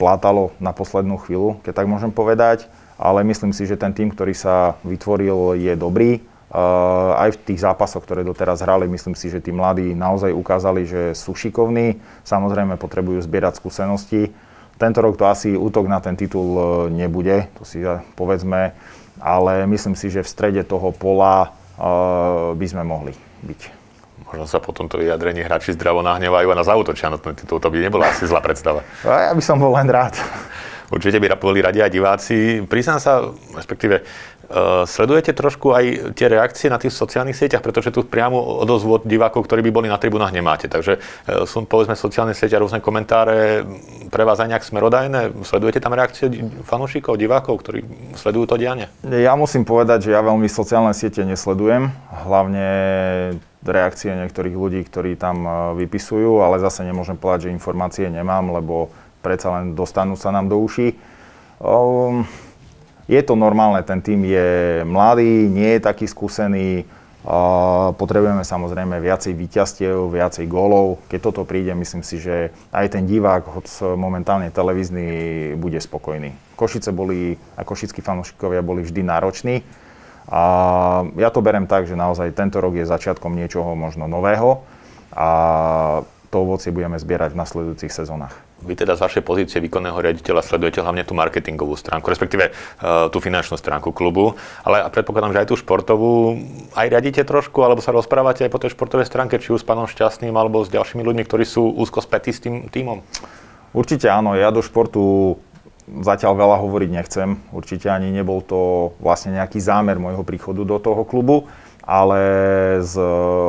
plátalo 0.00 0.56
na 0.56 0.72
poslednú 0.72 1.20
chvíľu, 1.20 1.60
keď 1.60 1.84
tak 1.84 1.86
môžem 1.86 2.08
povedať 2.08 2.64
ale 3.00 3.24
myslím 3.24 3.56
si, 3.56 3.64
že 3.64 3.80
ten 3.80 3.96
tým, 3.96 4.12
ktorý 4.12 4.36
sa 4.36 4.76
vytvoril, 4.84 5.56
je 5.56 5.72
dobrý. 5.72 6.20
Uh, 6.50 7.14
aj 7.14 7.38
v 7.38 7.54
tých 7.54 7.62
zápasoch, 7.62 8.02
ktoré 8.02 8.26
doteraz 8.26 8.66
hrali, 8.66 8.90
myslím 8.90 9.14
si, 9.14 9.30
že 9.30 9.38
tí 9.38 9.54
mladí 9.54 9.94
naozaj 9.94 10.34
ukázali, 10.34 10.82
že 10.82 11.14
sú 11.14 11.38
šikovní. 11.38 12.02
Samozrejme 12.26 12.74
potrebujú 12.74 13.22
zbierať 13.22 13.62
skúsenosti. 13.62 14.34
Tento 14.74 14.98
rok 14.98 15.14
to 15.14 15.30
asi 15.30 15.54
útok 15.54 15.86
na 15.86 16.02
ten 16.02 16.18
titul 16.18 16.48
uh, 16.58 16.64
nebude, 16.90 17.46
to 17.54 17.62
si 17.62 17.78
povedzme, 18.18 18.74
ale 19.22 19.62
myslím 19.70 19.94
si, 19.94 20.10
že 20.10 20.26
v 20.26 20.32
strede 20.32 20.62
toho 20.66 20.90
pola 20.90 21.54
by 22.54 22.66
sme 22.68 22.84
mohli 22.84 23.16
byť. 23.40 23.60
Možno 24.30 24.44
sa 24.46 24.62
po 24.62 24.70
tomto 24.70 25.00
vyjadrení 25.00 25.42
hráči 25.42 25.74
zdravo 25.74 26.04
nahnevajú 26.06 26.54
a 26.54 26.58
nás 26.60 26.68
zautočia 26.68 27.10
na 27.10 27.18
ten 27.18 27.34
titul. 27.34 27.58
To 27.58 27.72
by 27.72 27.82
nebola 27.82 28.12
asi 28.12 28.28
zlá 28.28 28.38
predstava. 28.38 28.84
Ja 29.26 29.32
by 29.34 29.42
som 29.42 29.58
bol 29.58 29.74
len 29.74 29.90
rád. 29.90 30.14
Určite 30.90 31.18
by 31.18 31.34
boli 31.38 31.62
radi 31.62 31.82
aj 31.82 31.90
diváci. 31.90 32.62
Priznám 32.66 32.98
sa, 33.02 33.26
respektíve 33.54 34.02
sledujete 34.84 35.30
trošku 35.30 35.70
aj 35.70 35.84
tie 36.18 36.26
reakcie 36.26 36.66
na 36.66 36.82
tých 36.82 36.90
sociálnych 36.90 37.38
sieťach, 37.38 37.62
pretože 37.62 37.94
tu 37.94 38.02
priamo 38.02 38.34
odozvu 38.66 38.98
od 38.98 39.02
divákov, 39.06 39.46
ktorí 39.46 39.62
by 39.62 39.70
boli 39.70 39.86
na 39.86 39.94
tribunách, 39.94 40.34
nemáte. 40.34 40.66
Takže 40.66 40.98
uh, 40.98 41.46
sú 41.46 41.62
povedzme 41.62 41.94
sociálne 41.94 42.34
siete 42.34 42.58
a 42.58 42.62
rôzne 42.62 42.82
komentáre 42.82 43.62
pre 44.10 44.26
vás 44.26 44.42
aj 44.42 44.50
nejak 44.50 44.66
smerodajné. 44.66 45.46
Sledujete 45.46 45.78
tam 45.78 45.94
reakcie 45.94 46.26
fanúšikov, 46.66 47.14
divákov, 47.14 47.62
ktorí 47.62 47.86
sledujú 48.18 48.44
to 48.50 48.56
dianie? 48.58 48.90
Ja 49.06 49.38
musím 49.38 49.62
povedať, 49.62 50.10
že 50.10 50.18
ja 50.18 50.20
veľmi 50.26 50.50
sociálne 50.50 50.92
siete 50.98 51.22
nesledujem. 51.22 51.94
Hlavne 52.26 52.66
reakcie 53.62 54.10
niektorých 54.16 54.56
ľudí, 54.56 54.80
ktorí 54.88 55.20
tam 55.20 55.44
e, 55.44 55.50
vypisujú, 55.84 56.40
ale 56.40 56.64
zase 56.64 56.80
nemôžem 56.80 57.20
povedať, 57.20 57.48
že 57.48 57.54
informácie 57.54 58.08
nemám, 58.08 58.56
lebo 58.56 58.88
predsa 59.20 59.60
len 59.60 59.76
dostanú 59.76 60.16
sa 60.16 60.32
nám 60.32 60.48
do 60.48 60.56
uší. 60.64 60.96
Um, 61.60 62.24
je 63.10 63.20
to 63.26 63.34
normálne, 63.34 63.82
ten 63.82 63.98
tým 63.98 64.22
je 64.22 64.80
mladý, 64.86 65.50
nie 65.50 65.74
je 65.74 65.80
taký 65.82 66.06
skúsený, 66.06 66.86
uh, 67.26 67.90
potrebujeme 67.98 68.46
samozrejme 68.46 69.02
viacej 69.02 69.34
výťastiev, 69.34 70.14
viacej 70.14 70.46
gólov. 70.46 71.02
Keď 71.10 71.18
toto 71.18 71.42
príde, 71.42 71.74
myslím 71.74 72.06
si, 72.06 72.22
že 72.22 72.54
aj 72.70 72.94
ten 72.94 73.10
divák, 73.10 73.50
hoď 73.50 73.98
momentálne 73.98 74.54
televízny, 74.54 75.06
bude 75.58 75.82
spokojný. 75.82 76.30
Košice 76.54 76.94
boli, 76.94 77.34
a 77.58 77.66
košickí 77.66 77.98
fanúšikovia 77.98 78.62
boli 78.62 78.86
vždy 78.86 79.02
nároční. 79.02 79.66
A 80.30 80.42
ja 81.18 81.34
to 81.34 81.42
berem 81.42 81.66
tak, 81.66 81.90
že 81.90 81.98
naozaj 81.98 82.30
tento 82.38 82.62
rok 82.62 82.78
je 82.78 82.86
začiatkom 82.86 83.34
niečoho 83.34 83.74
možno 83.74 84.06
nového 84.06 84.62
a 85.10 85.28
to 86.30 86.46
ovocie 86.46 86.70
budeme 86.70 86.94
zbierať 86.94 87.34
v 87.34 87.40
nasledujúcich 87.42 87.90
sezónach. 87.90 88.38
Vy 88.60 88.76
teda 88.76 88.92
z 88.96 89.04
vašej 89.08 89.22
pozície 89.24 89.58
výkonného 89.58 89.96
riaditeľa 89.96 90.44
sledujete 90.44 90.84
hlavne 90.84 91.02
tú 91.02 91.16
marketingovú 91.16 91.76
stránku, 91.80 92.12
respektíve 92.12 92.52
uh, 92.52 93.08
tú 93.08 93.18
finančnú 93.18 93.56
stránku 93.56 93.96
klubu, 93.96 94.36
ale 94.62 94.84
predpokladám, 94.92 95.32
že 95.32 95.40
aj 95.40 95.48
tú 95.48 95.56
športovú 95.56 96.36
aj 96.76 96.86
riadite 96.92 97.24
trošku, 97.24 97.64
alebo 97.64 97.80
sa 97.80 97.96
rozprávate 97.96 98.44
aj 98.44 98.52
po 98.52 98.60
tej 98.60 98.76
športovej 98.76 99.08
stránke, 99.08 99.40
či 99.40 99.56
už 99.56 99.64
s 99.64 99.68
pánom 99.68 99.88
Šťastným, 99.88 100.36
alebo 100.36 100.60
s 100.60 100.68
ďalšími 100.68 101.00
ľuďmi, 101.00 101.22
ktorí 101.24 101.48
sú 101.48 101.72
úzko 101.72 102.04
spätí 102.04 102.36
s 102.36 102.44
tým 102.44 102.68
týmom? 102.68 103.00
Určite 103.72 104.12
áno, 104.12 104.36
ja 104.36 104.52
do 104.52 104.60
športu 104.60 105.38
zatiaľ 105.90 106.38
veľa 106.38 106.56
hovoriť 106.62 106.90
nechcem. 106.90 107.28
Určite 107.50 107.90
ani 107.90 108.14
nebol 108.14 108.44
to 108.44 108.92
vlastne 109.02 109.34
nejaký 109.34 109.58
zámer 109.58 109.98
môjho 109.98 110.22
príchodu 110.22 110.62
do 110.62 110.78
toho 110.78 111.02
klubu 111.02 111.50
ale 111.90 112.22
s 112.78 112.94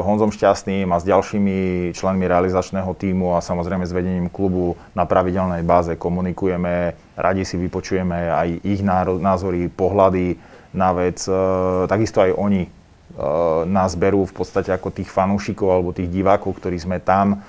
Honzom 0.01 0.33
Šťastným 0.33 0.89
a 0.89 0.97
s 0.97 1.05
ďalšími 1.05 1.93
členmi 1.93 2.25
realizačného 2.25 2.89
týmu 2.97 3.37
a 3.37 3.45
samozrejme 3.45 3.85
s 3.85 3.93
vedením 3.93 4.33
klubu 4.33 4.73
na 4.97 5.05
pravidelnej 5.05 5.61
báze 5.61 5.93
komunikujeme, 5.93 6.97
radi 7.13 7.45
si 7.45 7.61
vypočujeme 7.61 8.33
aj 8.33 8.65
ich 8.65 8.81
názory, 8.81 9.69
pohľady 9.69 10.41
na 10.73 10.89
vec. 10.89 11.21
E, 11.29 11.37
takisto 11.85 12.25
aj 12.25 12.33
oni 12.33 12.65
e, 12.65 12.69
nás 13.69 13.93
berú 13.93 14.25
v 14.25 14.33
podstate 14.33 14.73
ako 14.73 14.89
tých 14.89 15.13
fanúšikov 15.13 15.69
alebo 15.69 15.93
tých 15.93 16.09
divákov, 16.09 16.57
ktorí 16.57 16.81
sme 16.81 16.97
tam, 16.97 17.45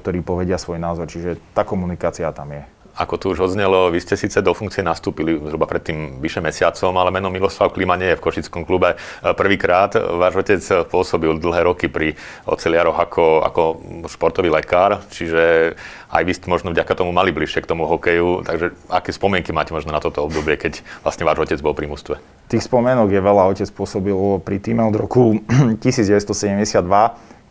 ktorí 0.00 0.24
povedia 0.24 0.56
svoj 0.56 0.80
názor. 0.80 1.12
Čiže 1.12 1.36
tá 1.52 1.60
komunikácia 1.60 2.28
tam 2.32 2.56
je. 2.56 2.75
Ako 2.96 3.20
tu 3.20 3.28
už 3.36 3.52
odznelo, 3.52 3.92
vy 3.92 4.00
ste 4.00 4.16
síce 4.16 4.40
do 4.40 4.56
funkcie 4.56 4.80
nastúpili 4.80 5.36
zhruba 5.36 5.68
pred 5.68 5.84
tým 5.84 6.16
vyše 6.16 6.40
mesiacom, 6.40 6.96
ale 6.96 7.12
meno 7.12 7.28
Miloslav 7.28 7.68
Klima 7.76 7.92
nie 8.00 8.12
je 8.12 8.16
v 8.16 8.24
Košickom 8.24 8.64
klube 8.64 8.96
prvýkrát. 9.20 9.92
Váš 9.92 10.40
otec 10.40 10.62
pôsobil 10.88 11.36
dlhé 11.36 11.60
roky 11.68 11.92
pri 11.92 12.16
oceliaroch 12.48 12.96
ako, 12.96 13.44
ako 13.44 13.62
športový 14.08 14.48
lekár, 14.48 15.04
čiže 15.12 15.76
aj 16.08 16.22
vy 16.24 16.32
ste 16.32 16.48
možno 16.48 16.72
vďaka 16.72 16.96
tomu 16.96 17.12
mali 17.12 17.36
bližšie 17.36 17.60
k 17.60 17.68
tomu 17.68 17.84
hokeju. 17.84 18.48
Takže 18.48 18.72
aké 18.88 19.12
spomienky 19.12 19.52
máte 19.52 19.76
možno 19.76 19.92
na 19.92 20.00
toto 20.00 20.24
obdobie, 20.24 20.56
keď 20.56 20.80
vlastne 21.04 21.28
váš 21.28 21.44
otec 21.44 21.60
bol 21.60 21.76
pri 21.76 21.92
mústve? 21.92 22.16
Tých 22.48 22.64
spomienok 22.64 23.12
je 23.12 23.20
veľa. 23.20 23.52
Otec 23.52 23.68
pôsobil 23.76 24.16
pri 24.40 24.56
týme 24.56 24.80
od 24.80 24.96
roku 24.96 25.36
1972, 25.84 26.80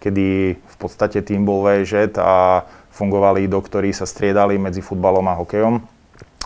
kedy 0.01 0.27
v 0.57 0.75
podstate 0.81 1.21
tým 1.21 1.45
bol 1.45 1.61
VŽ 1.61 2.17
a 2.17 2.65
fungovali 2.95 3.51
doktori, 3.51 3.91
sa 3.91 4.07
striedali 4.07 4.55
medzi 4.55 4.79
futbalom 4.79 5.27
a 5.27 5.35
hokejom. 5.35 5.83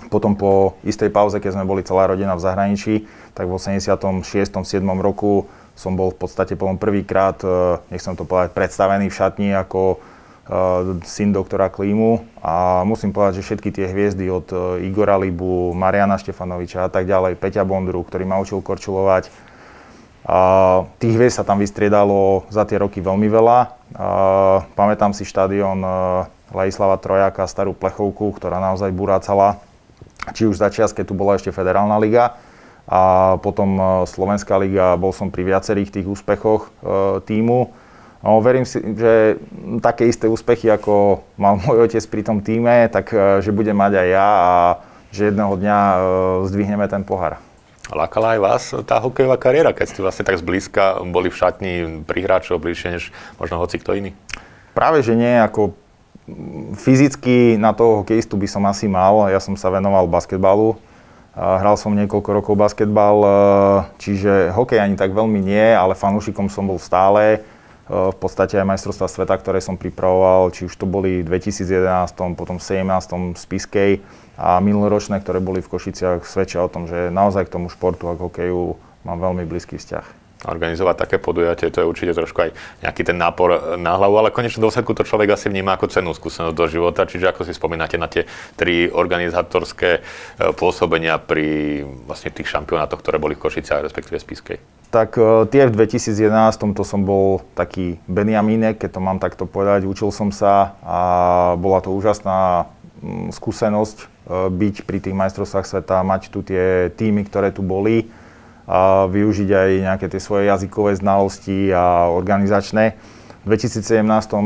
Potom 0.10 0.34
po 0.34 0.80
istej 0.82 1.14
pauze, 1.14 1.38
keď 1.38 1.60
sme 1.60 1.70
boli 1.70 1.86
celá 1.86 2.10
rodina 2.10 2.34
v 2.34 2.42
zahraničí, 2.42 3.06
tak 3.38 3.46
v 3.46 3.54
86. 3.54 4.26
7. 4.26 4.82
roku 4.98 5.46
som 5.78 5.94
bol 5.94 6.10
v 6.12 6.20
podstate 6.26 6.58
potom 6.58 6.76
prvýkrát, 6.82 7.38
eh, 7.46 7.78
nechcem 7.94 8.18
to 8.18 8.26
povedať, 8.26 8.56
predstavený 8.58 9.12
v 9.12 9.18
šatni 9.20 9.50
ako 9.54 9.96
eh, 9.96 10.98
syn 11.06 11.36
doktora 11.36 11.70
Klímu 11.70 12.26
a 12.42 12.82
musím 12.88 13.14
povedať, 13.14 13.44
že 13.44 13.46
všetky 13.52 13.70
tie 13.76 13.86
hviezdy 13.92 14.26
od 14.32 14.48
eh, 14.50 14.88
Igora 14.90 15.20
Libu, 15.20 15.76
Mariana 15.76 16.18
Štefanoviča 16.18 16.88
a 16.88 16.90
tak 16.90 17.06
ďalej, 17.06 17.38
Peťa 17.38 17.68
Bondru, 17.68 18.02
ktorý 18.02 18.24
ma 18.26 18.40
učil 18.40 18.64
korčulovať, 18.64 19.30
a 20.30 20.40
tých 21.02 21.16
hviezd 21.18 21.42
sa 21.42 21.48
tam 21.48 21.58
vystriedalo 21.58 22.46
za 22.54 22.62
tie 22.62 22.78
roky 22.78 23.02
veľmi 23.02 23.26
veľa. 23.26 23.60
A 23.98 24.08
pamätám 24.78 25.10
si 25.10 25.26
štadión 25.26 25.82
Ladislava 26.54 26.98
Trojaka, 26.98 27.46
starú 27.46 27.78
plechovku, 27.78 28.34
ktorá 28.36 28.58
naozaj 28.58 28.90
burácala, 28.94 29.62
či 30.34 30.46
už 30.50 30.58
začias, 30.58 30.94
keď 30.94 31.06
tu 31.10 31.14
bola 31.14 31.38
ešte 31.38 31.54
federálna 31.54 31.98
liga, 32.02 32.38
a 32.90 33.02
potom 33.46 33.78
e, 33.78 33.84
Slovenská 34.10 34.58
liga, 34.58 34.98
bol 34.98 35.14
som 35.14 35.30
pri 35.30 35.46
viacerých 35.46 35.94
tých 35.94 36.10
úspechoch 36.10 36.66
e, 36.66 36.70
týmu. 37.22 37.70
No, 38.26 38.42
verím 38.42 38.66
si, 38.66 38.82
že 38.82 39.38
také 39.80 40.10
isté 40.10 40.26
úspechy, 40.26 40.68
ako 40.74 41.22
mal 41.38 41.62
môj 41.62 41.86
otec 41.86 42.04
pri 42.10 42.22
tom 42.26 42.42
týme, 42.42 42.90
tak 42.90 43.14
e, 43.14 43.46
že 43.46 43.54
budem 43.54 43.78
mať 43.78 43.94
aj 43.94 44.08
ja 44.10 44.30
a 44.34 44.54
že 45.14 45.30
jedného 45.30 45.54
dňa 45.58 45.78
zdvihneme 46.50 46.86
ten 46.86 47.02
pohár. 47.02 47.42
Lákala 47.90 48.38
aj 48.38 48.40
vás 48.42 48.64
tá 48.86 49.02
hokejová 49.02 49.42
kariéra, 49.42 49.74
keď 49.74 49.86
ste 49.90 50.06
vlastne 50.06 50.22
tak 50.22 50.38
zblízka 50.38 51.02
boli 51.10 51.34
v 51.34 51.40
šatni 51.42 51.74
pri 52.06 52.20
hráčov 52.22 52.62
bližšie 52.62 52.94
než 52.94 53.10
možno 53.42 53.58
hoci 53.58 53.82
kto 53.82 53.98
iný? 53.98 54.14
Práve, 54.78 55.02
že 55.02 55.18
nie, 55.18 55.42
ako 55.42 55.74
fyzicky 56.76 57.56
na 57.60 57.76
toho 57.76 58.04
hokejistu 58.04 58.38
by 58.38 58.48
som 58.48 58.64
asi 58.68 58.86
mal. 58.90 59.30
Ja 59.30 59.42
som 59.42 59.54
sa 59.54 59.70
venoval 59.74 60.10
basketbalu. 60.10 60.78
Hral 61.40 61.80
som 61.80 61.96
niekoľko 61.96 62.30
rokov 62.36 62.56
basketbal, 62.60 63.18
e, 63.24 63.30
čiže 64.02 64.52
hokej 64.52 64.82
ani 64.82 65.00
tak 65.00 65.16
veľmi 65.16 65.40
nie, 65.40 65.72
ale 65.72 65.96
fanúšikom 65.96 66.52
som 66.52 66.68
bol 66.68 66.82
stále. 66.82 67.38
E, 67.38 67.40
v 67.88 68.18
podstate 68.20 68.60
aj 68.60 68.68
majstrovstvá 68.68 69.08
sveta, 69.08 69.40
ktoré 69.40 69.64
som 69.64 69.80
pripravoval, 69.80 70.52
či 70.52 70.68
už 70.68 70.76
to 70.76 70.84
boli 70.84 71.24
v 71.24 71.30
2011, 71.32 72.36
potom 72.36 72.60
v 72.60 72.64
17. 72.66 73.32
v 73.32 73.40
Spiskej 73.40 73.92
a 74.36 74.60
minuloročné, 74.60 75.22
ktoré 75.24 75.40
boli 75.40 75.64
v 75.64 75.72
Košiciach, 75.72 76.28
svedčia 76.28 76.60
o 76.60 76.68
tom, 76.68 76.92
že 76.92 77.08
naozaj 77.08 77.48
k 77.48 77.56
tomu 77.56 77.72
športu 77.72 78.12
a 78.12 78.20
k 78.20 78.26
hokeju 78.26 78.76
mám 79.08 79.24
veľmi 79.24 79.48
blízky 79.48 79.80
vzťah 79.80 80.29
organizovať 80.48 80.96
také 80.96 81.18
podujatie, 81.20 81.68
to 81.68 81.84
je 81.84 81.90
určite 81.90 82.16
trošku 82.16 82.48
aj 82.48 82.50
nejaký 82.80 83.02
ten 83.04 83.18
nápor 83.20 83.76
na 83.76 84.00
hlavu, 84.00 84.16
ale 84.24 84.32
konečne 84.32 84.64
dôsledku 84.64 84.96
to 84.96 85.04
človek 85.04 85.36
asi 85.36 85.52
vníma 85.52 85.76
ako 85.76 85.92
cenú 85.92 86.16
skúsenosť 86.16 86.56
do 86.56 86.66
života, 86.72 87.04
čiže 87.04 87.36
ako 87.36 87.44
si 87.44 87.52
spomínate 87.52 88.00
na 88.00 88.08
tie 88.08 88.24
tri 88.56 88.88
organizátorské 88.88 90.00
e, 90.00 90.02
pôsobenia 90.56 91.20
pri 91.20 91.84
vlastne 92.08 92.32
tých 92.32 92.48
šampionátoch, 92.48 93.04
ktoré 93.04 93.20
boli 93.20 93.36
v 93.36 93.44
Košiciach, 93.44 93.84
respektíve 93.84 94.16
Spiskej. 94.16 94.64
Tak 94.96 95.20
e, 95.20 95.44
tie 95.52 95.68
v 95.68 95.76
2011 95.76 96.72
to 96.72 96.84
som 96.88 97.04
bol 97.04 97.44
taký 97.60 98.00
Benjamínek, 98.08 98.80
keď 98.80 98.96
to 98.96 99.02
mám 99.04 99.20
takto 99.20 99.44
povedať. 99.44 99.84
Učil 99.84 100.16
som 100.16 100.32
sa 100.32 100.80
a 100.80 101.00
bola 101.60 101.84
to 101.84 101.92
úžasná 101.92 102.72
mm, 103.04 103.36
skúsenosť 103.36 103.98
e, 104.00 104.06
byť 104.56 104.76
pri 104.88 104.98
tých 105.04 105.16
majstrovstvách 105.20 105.68
sveta, 105.68 106.08
mať 106.08 106.32
tu 106.32 106.48
tie 106.48 106.88
týmy, 106.96 107.28
ktoré 107.28 107.52
tu 107.52 107.60
boli 107.60 108.08
využiť 109.10 109.50
aj 109.50 109.70
nejaké 109.82 110.06
tie 110.14 110.22
svoje 110.22 110.46
jazykové 110.46 110.94
znalosti 110.94 111.74
a 111.74 112.14
organizačné. 112.14 112.94
V 113.40 113.56
2017 113.56 114.04
e, 114.04 114.38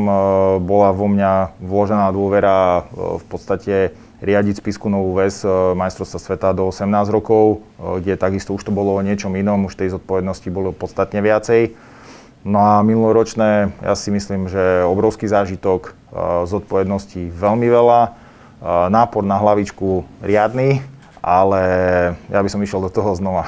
bola 0.61 0.93
vo 0.93 1.09
mňa 1.09 1.59
vložená 1.59 2.13
dôvera 2.13 2.87
e, 2.87 3.19
v 3.19 3.25
podstate 3.25 3.75
riadiť 4.23 4.63
spisku 4.63 4.87
Novú 4.87 5.17
väz 5.17 5.43
e, 5.43 5.49
majstrovstva 5.75 6.19
sveta 6.21 6.49
do 6.53 6.69
18 6.69 7.09
rokov, 7.09 7.65
kde 7.81 8.15
takisto 8.15 8.53
už 8.53 8.63
to 8.63 8.71
bolo 8.71 8.95
o 8.95 9.01
niečom 9.01 9.33
inom, 9.33 9.67
už 9.67 9.75
tej 9.75 9.97
zodpovednosti 9.97 10.47
bolo 10.53 10.71
podstatne 10.71 11.19
viacej. 11.19 11.73
No 12.47 12.59
a 12.63 12.85
minuloročné, 12.85 13.75
ja 13.81 13.95
si 13.95 14.11
myslím, 14.11 14.51
že 14.51 14.83
obrovský 14.83 15.31
zážitok, 15.31 15.95
zodpovednosti 16.43 17.31
veľmi 17.31 17.67
veľa, 17.71 18.01
nápor 18.91 19.23
na 19.23 19.39
hlavičku 19.39 20.03
riadny, 20.19 20.83
ale 21.23 21.63
ja 22.27 22.43
by 22.43 22.49
som 22.51 22.59
išiel 22.59 22.83
do 22.83 22.91
toho 22.91 23.15
znova. 23.15 23.47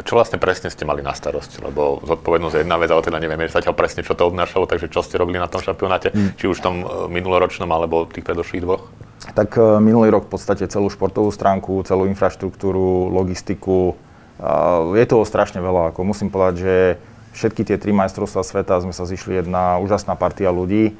Čo 0.00 0.16
vlastne 0.16 0.40
presne 0.40 0.72
ste 0.72 0.88
mali 0.88 1.04
na 1.04 1.12
starosti? 1.12 1.60
Lebo 1.60 2.00
zodpovednosť 2.08 2.54
je 2.56 2.62
jedna 2.64 2.80
vec, 2.80 2.88
ale 2.88 3.04
teda 3.04 3.20
nevieme 3.20 3.44
zatiaľ 3.44 3.76
presne, 3.76 4.00
čo 4.00 4.16
to 4.16 4.24
obnášalo, 4.24 4.64
takže 4.64 4.88
čo 4.88 5.04
ste 5.04 5.20
robili 5.20 5.36
na 5.36 5.52
tom 5.52 5.60
šampionáte, 5.60 6.08
mm. 6.08 6.40
či 6.40 6.48
už 6.48 6.60
v 6.60 6.64
tom 6.64 6.76
e, 6.80 6.86
minuloročnom 7.12 7.68
alebo 7.68 8.08
tých 8.08 8.24
predošlých 8.24 8.64
dvoch? 8.64 8.88
Tak 9.36 9.60
e, 9.60 9.84
minulý 9.84 10.08
rok 10.08 10.32
v 10.32 10.32
podstate 10.32 10.64
celú 10.72 10.88
športovú 10.88 11.28
stránku, 11.28 11.84
celú 11.84 12.08
infraštruktúru, 12.08 13.12
logistiku. 13.12 13.94
Je 14.96 15.04
toho 15.06 15.22
strašne 15.22 15.62
veľa. 15.62 15.94
Ako 15.94 16.02
musím 16.02 16.26
povedať, 16.26 16.54
že 16.66 16.74
všetky 17.36 17.62
tie 17.62 17.78
tri 17.78 17.94
majstrovstvá 17.94 18.42
sveta 18.42 18.82
sme 18.82 18.90
sa 18.90 19.06
zišli 19.06 19.38
jedna 19.38 19.78
úžasná 19.78 20.18
partia 20.18 20.50
ľudí. 20.50 20.98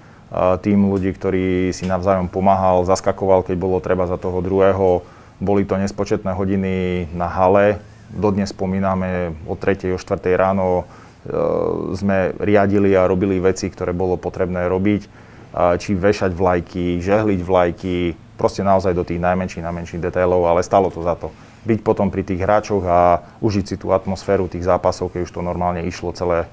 Tým 0.63 0.79
ľudí, 0.87 1.11
ktorí 1.11 1.75
si 1.75 1.85
navzájom 1.91 2.31
pomáhal, 2.31 2.87
zaskakoval, 2.87 3.43
keď 3.43 3.57
bolo 3.59 3.83
treba 3.83 4.07
za 4.07 4.15
toho 4.15 4.39
druhého. 4.41 5.03
Boli 5.43 5.67
to 5.67 5.75
nespočetné 5.75 6.31
hodiny 6.39 7.05
na 7.11 7.27
hale, 7.27 7.83
dodnes 8.13 8.53
spomíname 8.53 9.33
o 9.49 9.57
3. 9.57 9.93
o 9.93 9.99
4. 9.99 10.37
ráno 10.37 10.85
e, 10.85 10.85
sme 11.97 12.37
riadili 12.39 12.93
a 12.95 13.09
robili 13.09 13.41
veci, 13.41 13.67
ktoré 13.73 13.97
bolo 13.97 14.21
potrebné 14.21 14.69
robiť, 14.69 15.33
či 15.53 15.93
vešať 15.93 16.33
vlajky, 16.33 16.97
žehliť 17.05 17.41
vlajky, 17.45 17.97
proste 18.41 18.65
naozaj 18.65 18.97
do 18.97 19.05
tých 19.05 19.21
najmenších, 19.21 19.61
najmenších 19.61 20.01
detailov, 20.01 20.49
ale 20.49 20.65
stalo 20.65 20.89
to 20.89 21.05
za 21.05 21.13
to. 21.15 21.29
Byť 21.69 21.79
potom 21.85 22.09
pri 22.09 22.25
tých 22.25 22.41
hráčoch 22.41 22.83
a 22.89 23.23
užiť 23.45 23.65
si 23.69 23.77
tú 23.77 23.93
atmosféru 23.93 24.49
tých 24.49 24.65
zápasov, 24.65 25.13
keď 25.13 25.29
už 25.29 25.33
to 25.37 25.45
normálne 25.45 25.85
išlo 25.85 26.17
celé, 26.17 26.49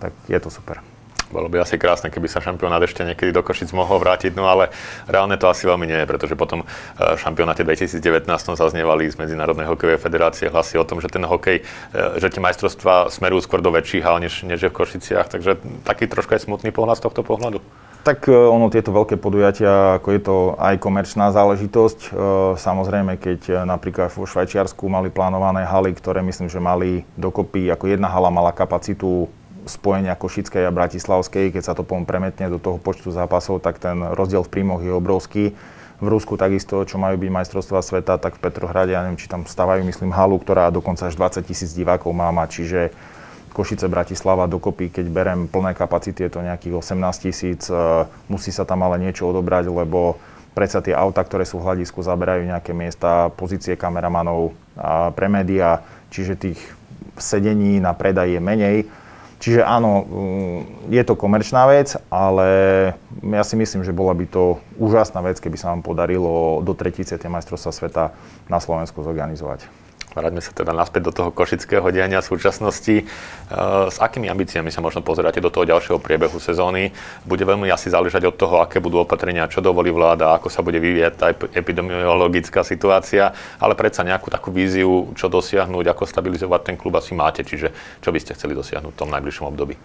tak 0.00 0.16
je 0.26 0.38
to 0.40 0.48
super. 0.48 0.80
Bolo 1.28 1.52
by 1.52 1.60
asi 1.60 1.76
krásne, 1.76 2.08
keby 2.08 2.24
sa 2.24 2.40
šampionát 2.40 2.80
ešte 2.80 3.04
niekedy 3.04 3.36
do 3.36 3.44
Košic 3.44 3.68
mohol 3.76 4.00
vrátiť, 4.00 4.32
no 4.32 4.48
ale 4.48 4.72
reálne 5.04 5.36
to 5.36 5.44
asi 5.52 5.68
veľmi 5.68 5.84
nie 5.84 6.00
je, 6.00 6.06
pretože 6.08 6.34
potom 6.40 6.64
v 6.64 6.68
e, 7.04 7.20
šampionáte 7.20 7.68
2019 7.68 8.24
zaznievali 8.56 9.12
z 9.12 9.20
Medzinárodnej 9.20 9.68
hokejovej 9.68 10.00
federácie 10.00 10.48
hlasy 10.48 10.80
o 10.80 10.88
tom, 10.88 11.04
že 11.04 11.12
ten 11.12 11.20
hokej, 11.28 11.60
e, 11.60 12.02
že 12.16 12.32
tie 12.32 12.40
majstrovstvá 12.40 13.12
smerujú 13.12 13.44
skôr 13.44 13.60
do 13.60 13.68
väčších 13.68 14.00
hal, 14.00 14.24
než, 14.24 14.40
než 14.48 14.64
je 14.64 14.70
v 14.72 14.78
Košiciach, 14.80 15.28
takže 15.28 15.60
taký 15.84 16.08
troška 16.08 16.40
je 16.40 16.48
smutný 16.48 16.72
pohľad 16.72 16.96
z 16.96 17.04
tohto 17.04 17.20
pohľadu. 17.20 17.60
Tak 18.08 18.24
e, 18.24 18.32
ono, 18.32 18.72
tieto 18.72 18.88
veľké 18.88 19.20
podujatia, 19.20 20.00
ako 20.00 20.08
je 20.16 20.20
to 20.24 20.36
aj 20.56 20.80
komerčná 20.80 21.28
záležitosť. 21.28 22.16
Samozrejme, 22.56 23.20
keď 23.20 23.68
napríklad 23.68 24.08
vo 24.16 24.24
Švajčiarsku 24.24 24.88
mali 24.88 25.12
plánované 25.12 25.68
haly, 25.68 25.92
ktoré 25.92 26.24
myslím, 26.24 26.48
že 26.48 26.56
mali 26.56 27.04
dokopy, 27.20 27.68
ako 27.68 27.84
jedna 27.84 28.08
hala 28.08 28.32
mala 28.32 28.48
kapacitu 28.56 29.28
spojenia 29.68 30.16
Košickej 30.16 30.66
a 30.66 30.74
Bratislavskej, 30.74 31.52
keď 31.52 31.62
sa 31.62 31.76
to 31.76 31.84
potom 31.84 32.08
premetne 32.08 32.48
do 32.48 32.56
toho 32.56 32.80
počtu 32.80 33.12
zápasov, 33.12 33.60
tak 33.60 33.76
ten 33.78 34.00
rozdiel 34.16 34.42
v 34.42 34.52
príjmoch 34.52 34.80
je 34.80 34.92
obrovský. 34.92 35.44
V 35.98 36.06
Rusku 36.06 36.38
takisto, 36.38 36.86
čo 36.86 36.96
majú 36.96 37.18
byť 37.18 37.30
majstrovstvá 37.30 37.82
sveta, 37.82 38.22
tak 38.22 38.38
v 38.38 38.42
Petrohrade, 38.48 38.94
ja 38.94 39.02
neviem, 39.02 39.18
či 39.18 39.26
tam 39.26 39.44
stavajú, 39.44 39.82
myslím, 39.82 40.14
halu, 40.14 40.38
ktorá 40.38 40.70
dokonca 40.70 41.10
až 41.10 41.18
20 41.18 41.42
tisíc 41.42 41.74
divákov 41.74 42.14
má 42.14 42.30
mať, 42.30 42.48
čiže 42.62 42.80
Košice, 43.50 43.90
Bratislava 43.90 44.46
dokopy, 44.46 44.94
keď 44.94 45.06
berem 45.10 45.40
plné 45.50 45.74
kapacity, 45.74 46.30
je 46.30 46.38
to 46.38 46.46
nejakých 46.46 46.78
18 46.78 47.26
tisíc. 47.26 47.66
E, 47.66 47.74
musí 48.30 48.54
sa 48.54 48.62
tam 48.62 48.86
ale 48.86 49.02
niečo 49.02 49.26
odobrať, 49.26 49.66
lebo 49.66 50.22
predsa 50.54 50.78
tie 50.78 50.94
auta, 50.94 51.26
ktoré 51.26 51.42
sú 51.42 51.58
v 51.58 51.66
hľadisku, 51.66 51.98
zaberajú 51.98 52.46
nejaké 52.46 52.70
miesta, 52.70 53.34
pozície 53.34 53.74
kameramanov 53.74 54.54
pre 55.14 55.26
médiá, 55.30 55.82
čiže 56.10 56.34
tých 56.34 56.58
sedení 57.18 57.82
na 57.82 57.94
predaj 57.94 58.38
je 58.38 58.40
menej 58.42 58.76
Čiže 59.38 59.62
áno, 59.62 60.02
mm, 60.02 60.90
je 60.90 61.02
to 61.06 61.14
komerčná 61.14 61.70
vec, 61.70 61.94
ale 62.10 62.48
ja 63.22 63.44
si 63.46 63.54
myslím, 63.54 63.86
že 63.86 63.94
bola 63.94 64.10
by 64.10 64.26
to 64.26 64.58
úžasná 64.82 65.22
vec, 65.22 65.38
keby 65.38 65.54
sa 65.54 65.70
nám 65.70 65.86
podarilo 65.86 66.58
do 66.66 66.74
tretice 66.74 67.14
majstrovstva 67.22 67.70
sveta 67.70 68.04
na 68.50 68.58
Slovensku 68.58 68.98
zorganizovať. 68.98 69.87
Vráťme 70.16 70.40
sa 70.40 70.56
teda 70.56 70.72
naspäť 70.72 71.10
do 71.10 71.12
toho 71.12 71.30
košického 71.30 71.84
diania 71.92 72.24
súčasnosti. 72.24 72.96
E, 73.00 73.04
s 73.92 73.96
akými 74.00 74.32
ambíciami 74.32 74.72
sa 74.72 74.80
možno 74.80 75.04
pozeráte 75.04 75.40
do 75.44 75.52
toho 75.52 75.68
ďalšieho 75.68 76.00
priebehu 76.00 76.40
sezóny? 76.40 76.96
Bude 77.28 77.44
veľmi 77.44 77.68
asi 77.68 77.92
záležať 77.92 78.24
od 78.32 78.36
toho, 78.40 78.64
aké 78.64 78.80
budú 78.80 79.04
opatrenia, 79.04 79.50
čo 79.52 79.60
dovolí 79.60 79.92
vláda, 79.92 80.32
ako 80.36 80.48
sa 80.48 80.64
bude 80.64 80.80
vyvíjať 80.80 81.12
tá 81.12 81.26
epidemiologická 81.32 82.64
situácia, 82.64 83.36
ale 83.60 83.76
predsa 83.76 84.00
nejakú 84.00 84.32
takú 84.32 84.48
víziu, 84.48 85.12
čo 85.12 85.28
dosiahnuť, 85.28 85.84
ako 85.92 86.08
stabilizovať 86.08 86.60
ten 86.64 86.76
klub 86.80 86.96
asi 86.96 87.12
máte. 87.12 87.44
Čiže 87.44 88.00
čo 88.00 88.08
by 88.08 88.18
ste 88.18 88.32
chceli 88.32 88.56
dosiahnuť 88.56 88.92
v 88.96 89.00
tom 89.00 89.12
najbližšom 89.12 89.46
období? 89.52 89.76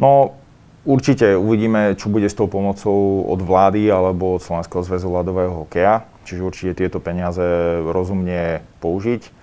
No, 0.00 0.40
Určite 0.86 1.34
uvidíme, 1.34 1.98
čo 1.98 2.06
bude 2.06 2.30
s 2.30 2.38
tou 2.38 2.46
pomocou 2.46 3.26
od 3.26 3.42
vlády 3.42 3.90
alebo 3.90 4.38
od 4.38 4.42
Slovenského 4.46 4.86
zväzu 4.86 5.10
ľadového 5.10 5.66
hokeja. 5.66 6.06
Čiže 6.22 6.46
určite 6.46 6.72
tieto 6.78 7.02
peniaze 7.02 7.42
rozumne 7.90 8.62
použiť. 8.78 9.35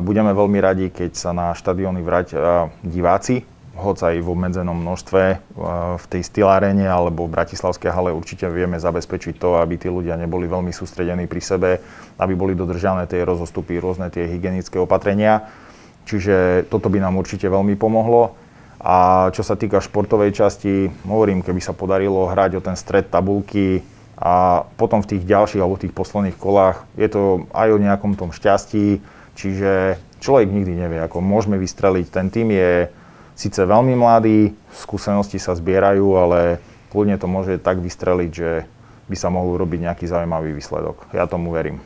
Budeme 0.00 0.32
veľmi 0.32 0.58
radi, 0.62 0.86
keď 0.88 1.10
sa 1.12 1.30
na 1.36 1.52
štadióny 1.52 2.00
vrátia 2.00 2.72
diváci, 2.80 3.44
hoď 3.74 4.14
aj 4.14 4.16
v 4.22 4.30
obmedzenom 4.30 4.78
množstve 4.78 5.22
v 5.98 6.04
tej 6.06 6.22
stylárene 6.22 6.86
alebo 6.86 7.26
v 7.26 7.34
Bratislavskej 7.34 7.90
hale 7.90 8.14
určite 8.14 8.46
vieme 8.46 8.78
zabezpečiť 8.78 9.34
to, 9.36 9.58
aby 9.58 9.74
tí 9.76 9.90
ľudia 9.90 10.14
neboli 10.14 10.46
veľmi 10.46 10.70
sústredení 10.70 11.26
pri 11.26 11.42
sebe, 11.42 11.70
aby 12.16 12.32
boli 12.38 12.54
dodržané 12.54 13.10
tie 13.10 13.26
rozostupy, 13.26 13.82
rôzne 13.82 14.08
tie 14.14 14.30
hygienické 14.30 14.78
opatrenia. 14.78 15.50
Čiže 16.06 16.68
toto 16.70 16.86
by 16.86 17.02
nám 17.02 17.18
určite 17.18 17.50
veľmi 17.50 17.74
pomohlo. 17.74 18.38
A 18.84 19.28
čo 19.32 19.40
sa 19.40 19.56
týka 19.56 19.80
športovej 19.80 20.36
časti, 20.36 20.92
hovorím, 21.08 21.40
keby 21.40 21.58
sa 21.58 21.72
podarilo 21.72 22.28
hrať 22.28 22.60
o 22.60 22.64
ten 22.64 22.76
stred 22.76 23.08
tabulky 23.08 23.80
a 24.14 24.62
potom 24.76 25.00
v 25.00 25.16
tých 25.16 25.24
ďalších 25.24 25.58
alebo 25.64 25.80
tých 25.80 25.96
posledných 25.96 26.36
kolách, 26.36 26.84
je 26.94 27.08
to 27.08 27.48
aj 27.56 27.68
o 27.72 27.80
nejakom 27.80 28.12
tom 28.14 28.30
šťastí, 28.30 29.00
Čiže 29.34 29.98
človek 30.22 30.48
nikdy 30.50 30.72
nevie, 30.78 31.00
ako 31.02 31.18
môžeme 31.20 31.58
vystreliť. 31.58 32.06
Ten 32.10 32.30
tým 32.30 32.54
je 32.54 32.88
síce 33.34 33.58
veľmi 33.58 33.98
mladý, 33.98 34.54
skúsenosti 34.70 35.42
sa 35.42 35.58
zbierajú, 35.58 36.06
ale 36.14 36.62
kľudne 36.94 37.18
to 37.18 37.26
môže 37.26 37.58
tak 37.58 37.82
vystreliť, 37.82 38.30
že 38.30 38.50
by 39.10 39.16
sa 39.18 39.28
mohol 39.28 39.58
urobiť 39.58 39.90
nejaký 39.90 40.04
zaujímavý 40.06 40.54
výsledok. 40.54 41.10
Ja 41.12 41.26
tomu 41.26 41.52
verím 41.52 41.82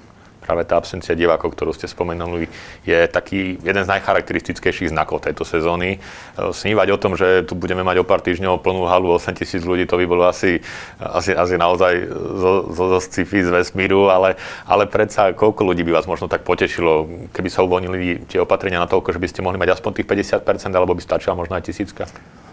práve 0.49 0.65
tá 0.65 0.81
absencia 0.81 1.13
divákov, 1.13 1.53
ktorú 1.53 1.77
ste 1.77 1.85
spomenuli, 1.85 2.49
je 2.89 3.05
taký 3.05 3.61
jeden 3.61 3.85
z 3.85 3.93
najcharakteristickejších 3.93 4.89
znakov 4.89 5.21
tejto 5.21 5.45
sezóny. 5.45 6.01
E, 6.01 6.49
snívať 6.49 6.89
o 6.89 6.97
tom, 6.97 7.21
že 7.21 7.45
tu 7.45 7.53
budeme 7.53 7.85
mať 7.85 8.01
o 8.01 8.09
pár 8.09 8.25
týždňov 8.25 8.65
plnú 8.65 8.89
halu 8.89 9.13
8 9.13 9.37
tisíc 9.37 9.61
ľudí, 9.61 9.85
to 9.85 10.01
by 10.01 10.09
bolo 10.09 10.25
asi, 10.25 10.65
asi, 10.97 11.37
asi 11.37 11.61
naozaj 11.61 12.09
zo, 12.41 12.73
zo, 12.73 12.85
zo 12.97 12.99
sci-fi 13.05 13.45
z 13.45 13.53
vesmíru, 13.53 14.09
ale, 14.09 14.41
ale 14.65 14.89
predsa 14.89 15.37
koľko 15.37 15.69
ľudí 15.69 15.85
by 15.85 16.01
vás 16.01 16.09
možno 16.09 16.33
tak 16.33 16.49
potešilo, 16.49 17.29
keby 17.37 17.53
sa 17.53 17.61
uvoľnili 17.69 18.25
tie 18.25 18.41
opatrenia 18.41 18.81
na 18.81 18.89
toľko, 18.89 19.13
že 19.13 19.21
by 19.21 19.29
ste 19.29 19.45
mohli 19.45 19.61
mať 19.61 19.77
aspoň 19.77 20.01
tých 20.01 20.09
50%, 20.09 20.73
alebo 20.73 20.97
by 20.97 21.05
stačila 21.05 21.37
možno 21.37 21.61
aj 21.61 21.69
tisícka? 21.69 22.09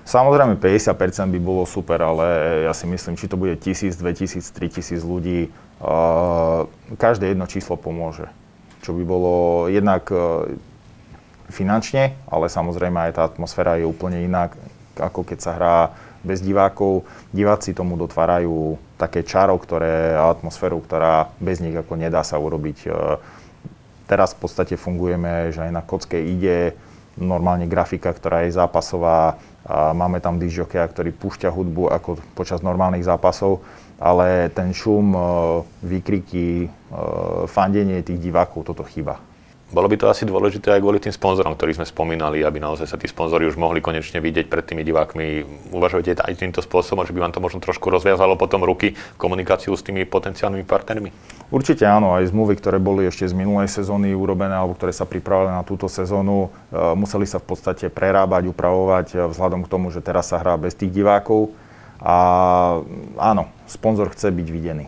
Samozrejme 0.06 0.62
50% 0.62 1.34
by 1.34 1.40
bolo 1.42 1.66
super, 1.66 1.98
ale 1.98 2.26
ja 2.70 2.74
si 2.78 2.86
myslím, 2.86 3.18
či 3.18 3.26
to 3.26 3.42
bude 3.42 3.58
1000, 3.58 3.98
2000, 3.98 4.54
3000 4.54 5.02
ľudí, 5.02 5.50
každé 7.02 7.34
jedno 7.34 7.50
číslo 7.50 7.74
pomôže. 7.74 8.30
Čo 8.86 8.94
by 8.94 9.02
bolo 9.02 9.66
jednak 9.66 10.06
e, 10.14 10.56
finančne, 11.50 12.14
ale 12.30 12.54
samozrejme 12.54 13.10
aj 13.10 13.12
tá 13.18 13.26
atmosféra 13.26 13.82
je 13.82 13.90
úplne 13.90 14.22
iná, 14.22 14.54
ako 14.94 15.26
keď 15.26 15.38
sa 15.42 15.52
hrá 15.58 15.78
bez 16.22 16.46
divákov. 16.46 17.02
Diváci 17.34 17.74
tomu 17.74 17.98
dotvárajú 17.98 18.78
také 19.02 19.26
čaro, 19.26 19.58
ktoré, 19.58 20.14
atmosféru, 20.14 20.86
ktorá 20.86 21.34
bez 21.42 21.66
nich 21.66 21.74
ako 21.74 21.98
nedá 21.98 22.22
sa 22.22 22.38
urobiť. 22.38 22.78
E, 22.86 22.90
teraz 24.06 24.38
v 24.38 24.46
podstate 24.46 24.78
fungujeme, 24.78 25.50
že 25.50 25.66
aj 25.66 25.72
na 25.74 25.82
kocke 25.82 26.22
ide 26.22 26.78
normálne 27.18 27.66
grafika, 27.66 28.14
ktorá 28.14 28.46
je 28.46 28.54
zápasová, 28.54 29.42
a 29.66 29.98
máme 29.98 30.22
tam 30.22 30.38
disjokeja, 30.38 30.86
ktorý 30.86 31.10
púšťa 31.10 31.50
hudbu 31.50 31.90
ako 31.90 32.22
počas 32.38 32.62
normálnych 32.62 33.01
zápasov, 33.01 33.66
ale 33.98 34.54
ten 34.54 34.70
šum, 34.70 35.18
e, 35.18 35.20
výkriky, 35.82 36.48
e, 36.66 36.68
fandenie 37.50 38.06
tých 38.06 38.22
divákov, 38.22 38.70
toto 38.70 38.86
chýba. 38.86 39.18
Bolo 39.66 39.90
by 39.90 39.98
to 39.98 40.06
asi 40.06 40.30
dôležité 40.30 40.78
aj 40.78 40.82
kvôli 40.86 41.01
tým 41.01 41.10
sponzorom, 41.10 41.58
ktorí 41.58 41.74
sme 41.74 41.90
spomínali, 41.90 42.46
aby 42.46 42.62
naozaj 42.62 42.86
sa 42.86 43.01
tí 43.01 43.10
sponzori 43.10 43.50
už 43.50 43.58
mohli 43.58 43.82
konečne 43.82 44.22
vidieť 44.22 44.46
pred 44.46 44.62
tými 44.62 44.86
divákmi. 44.86 45.42
Uvažujete 45.74 46.22
aj 46.22 46.38
týmto 46.38 46.62
spôsobom, 46.62 47.01
že 47.01 47.10
by 47.18 47.25
vám 47.25 47.34
to 47.34 47.42
možno 47.42 47.58
trošku 47.66 47.90
rozviazalo 47.90 48.38
potom 48.38 48.62
ruky 48.62 48.94
komunikáciu 49.18 49.74
s 49.74 49.82
tými 49.82 50.06
potenciálnymi 50.06 50.70
partnermi? 50.70 51.10
Určite 51.50 51.90
áno, 51.90 52.14
aj 52.14 52.30
zmluvy, 52.30 52.62
ktoré 52.62 52.78
boli 52.78 53.10
ešte 53.10 53.25
z 53.25 53.34
minulej 53.34 53.66
sezóny 53.66 54.14
urobené 54.14 54.54
alebo 54.54 54.78
ktoré 54.78 54.94
sa 54.94 55.10
pripravili 55.10 55.58
na 55.58 55.66
túto 55.66 55.90
sezónu, 55.90 56.54
e, 56.70 56.94
museli 56.94 57.25
sa 57.25 57.42
v 57.42 57.50
podstate 57.50 57.90
prerábať, 57.90 58.46
upravovať 58.54 59.08
e, 59.18 59.30
vzhľadom 59.34 59.66
k 59.66 59.72
tomu, 59.74 59.90
že 59.90 60.06
teraz 60.06 60.30
sa 60.30 60.38
hrá 60.38 60.62
bez 60.62 60.78
tých 60.78 60.94
divákov. 60.94 61.58
A 62.06 62.16
áno, 63.18 63.50
sponzor 63.66 64.14
chce 64.14 64.30
byť 64.30 64.48
videný. 64.54 64.86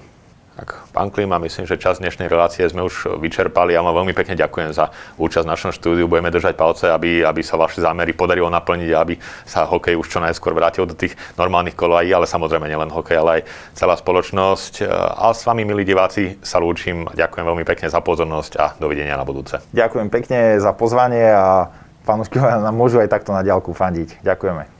Tak, 0.57 0.89
pán 0.89 1.13
Klima, 1.13 1.37
myslím, 1.37 1.69
že 1.69 1.77
čas 1.77 2.01
dnešnej 2.01 2.25
relácie 2.25 2.65
sme 2.65 2.81
už 2.81 3.21
vyčerpali. 3.21 3.77
Ja 3.77 3.85
vám 3.85 4.01
veľmi 4.01 4.17
pekne 4.17 4.33
ďakujem 4.33 4.73
za 4.73 4.89
účasť 5.21 5.45
v 5.45 5.53
našom 5.53 5.69
štúdiu. 5.69 6.09
Budeme 6.09 6.33
držať 6.33 6.57
palce, 6.57 6.89
aby, 6.89 7.21
aby 7.21 7.45
sa 7.45 7.61
vaše 7.61 7.77
zámery 7.77 8.17
podarilo 8.17 8.49
naplniť 8.49 8.89
a 8.89 9.05
aby 9.05 9.21
sa 9.45 9.69
hokej 9.69 9.93
už 9.93 10.09
čo 10.09 10.17
najskôr 10.17 10.57
vrátil 10.57 10.89
do 10.89 10.97
tých 10.97 11.13
normálnych 11.37 11.77
kolají, 11.77 12.09
ale 12.09 12.25
samozrejme 12.25 12.65
nielen 12.65 12.89
hokej, 12.89 13.21
ale 13.21 13.29
aj 13.37 13.41
celá 13.77 13.93
spoločnosť. 14.01 14.89
A 14.89 15.29
s 15.29 15.45
vami, 15.45 15.61
milí 15.61 15.85
diváci, 15.85 16.41
sa 16.41 16.57
lúčim. 16.57 17.05
Ďakujem 17.05 17.45
veľmi 17.45 17.61
pekne 17.61 17.93
za 17.93 18.01
pozornosť 18.01 18.57
a 18.57 18.73
dovidenia 18.81 19.13
na 19.13 19.29
budúce. 19.29 19.61
Ďakujem 19.77 20.09
pekne 20.09 20.57
za 20.57 20.73
pozvanie 20.73 21.37
a 21.37 21.69
fanúškovia 22.01 22.65
nám 22.65 22.73
môžu 22.73 22.97
aj 22.97 23.13
takto 23.13 23.29
na 23.29 23.45
ďalku 23.45 23.77
fandiť. 23.77 24.25
Ďakujeme. 24.25 24.76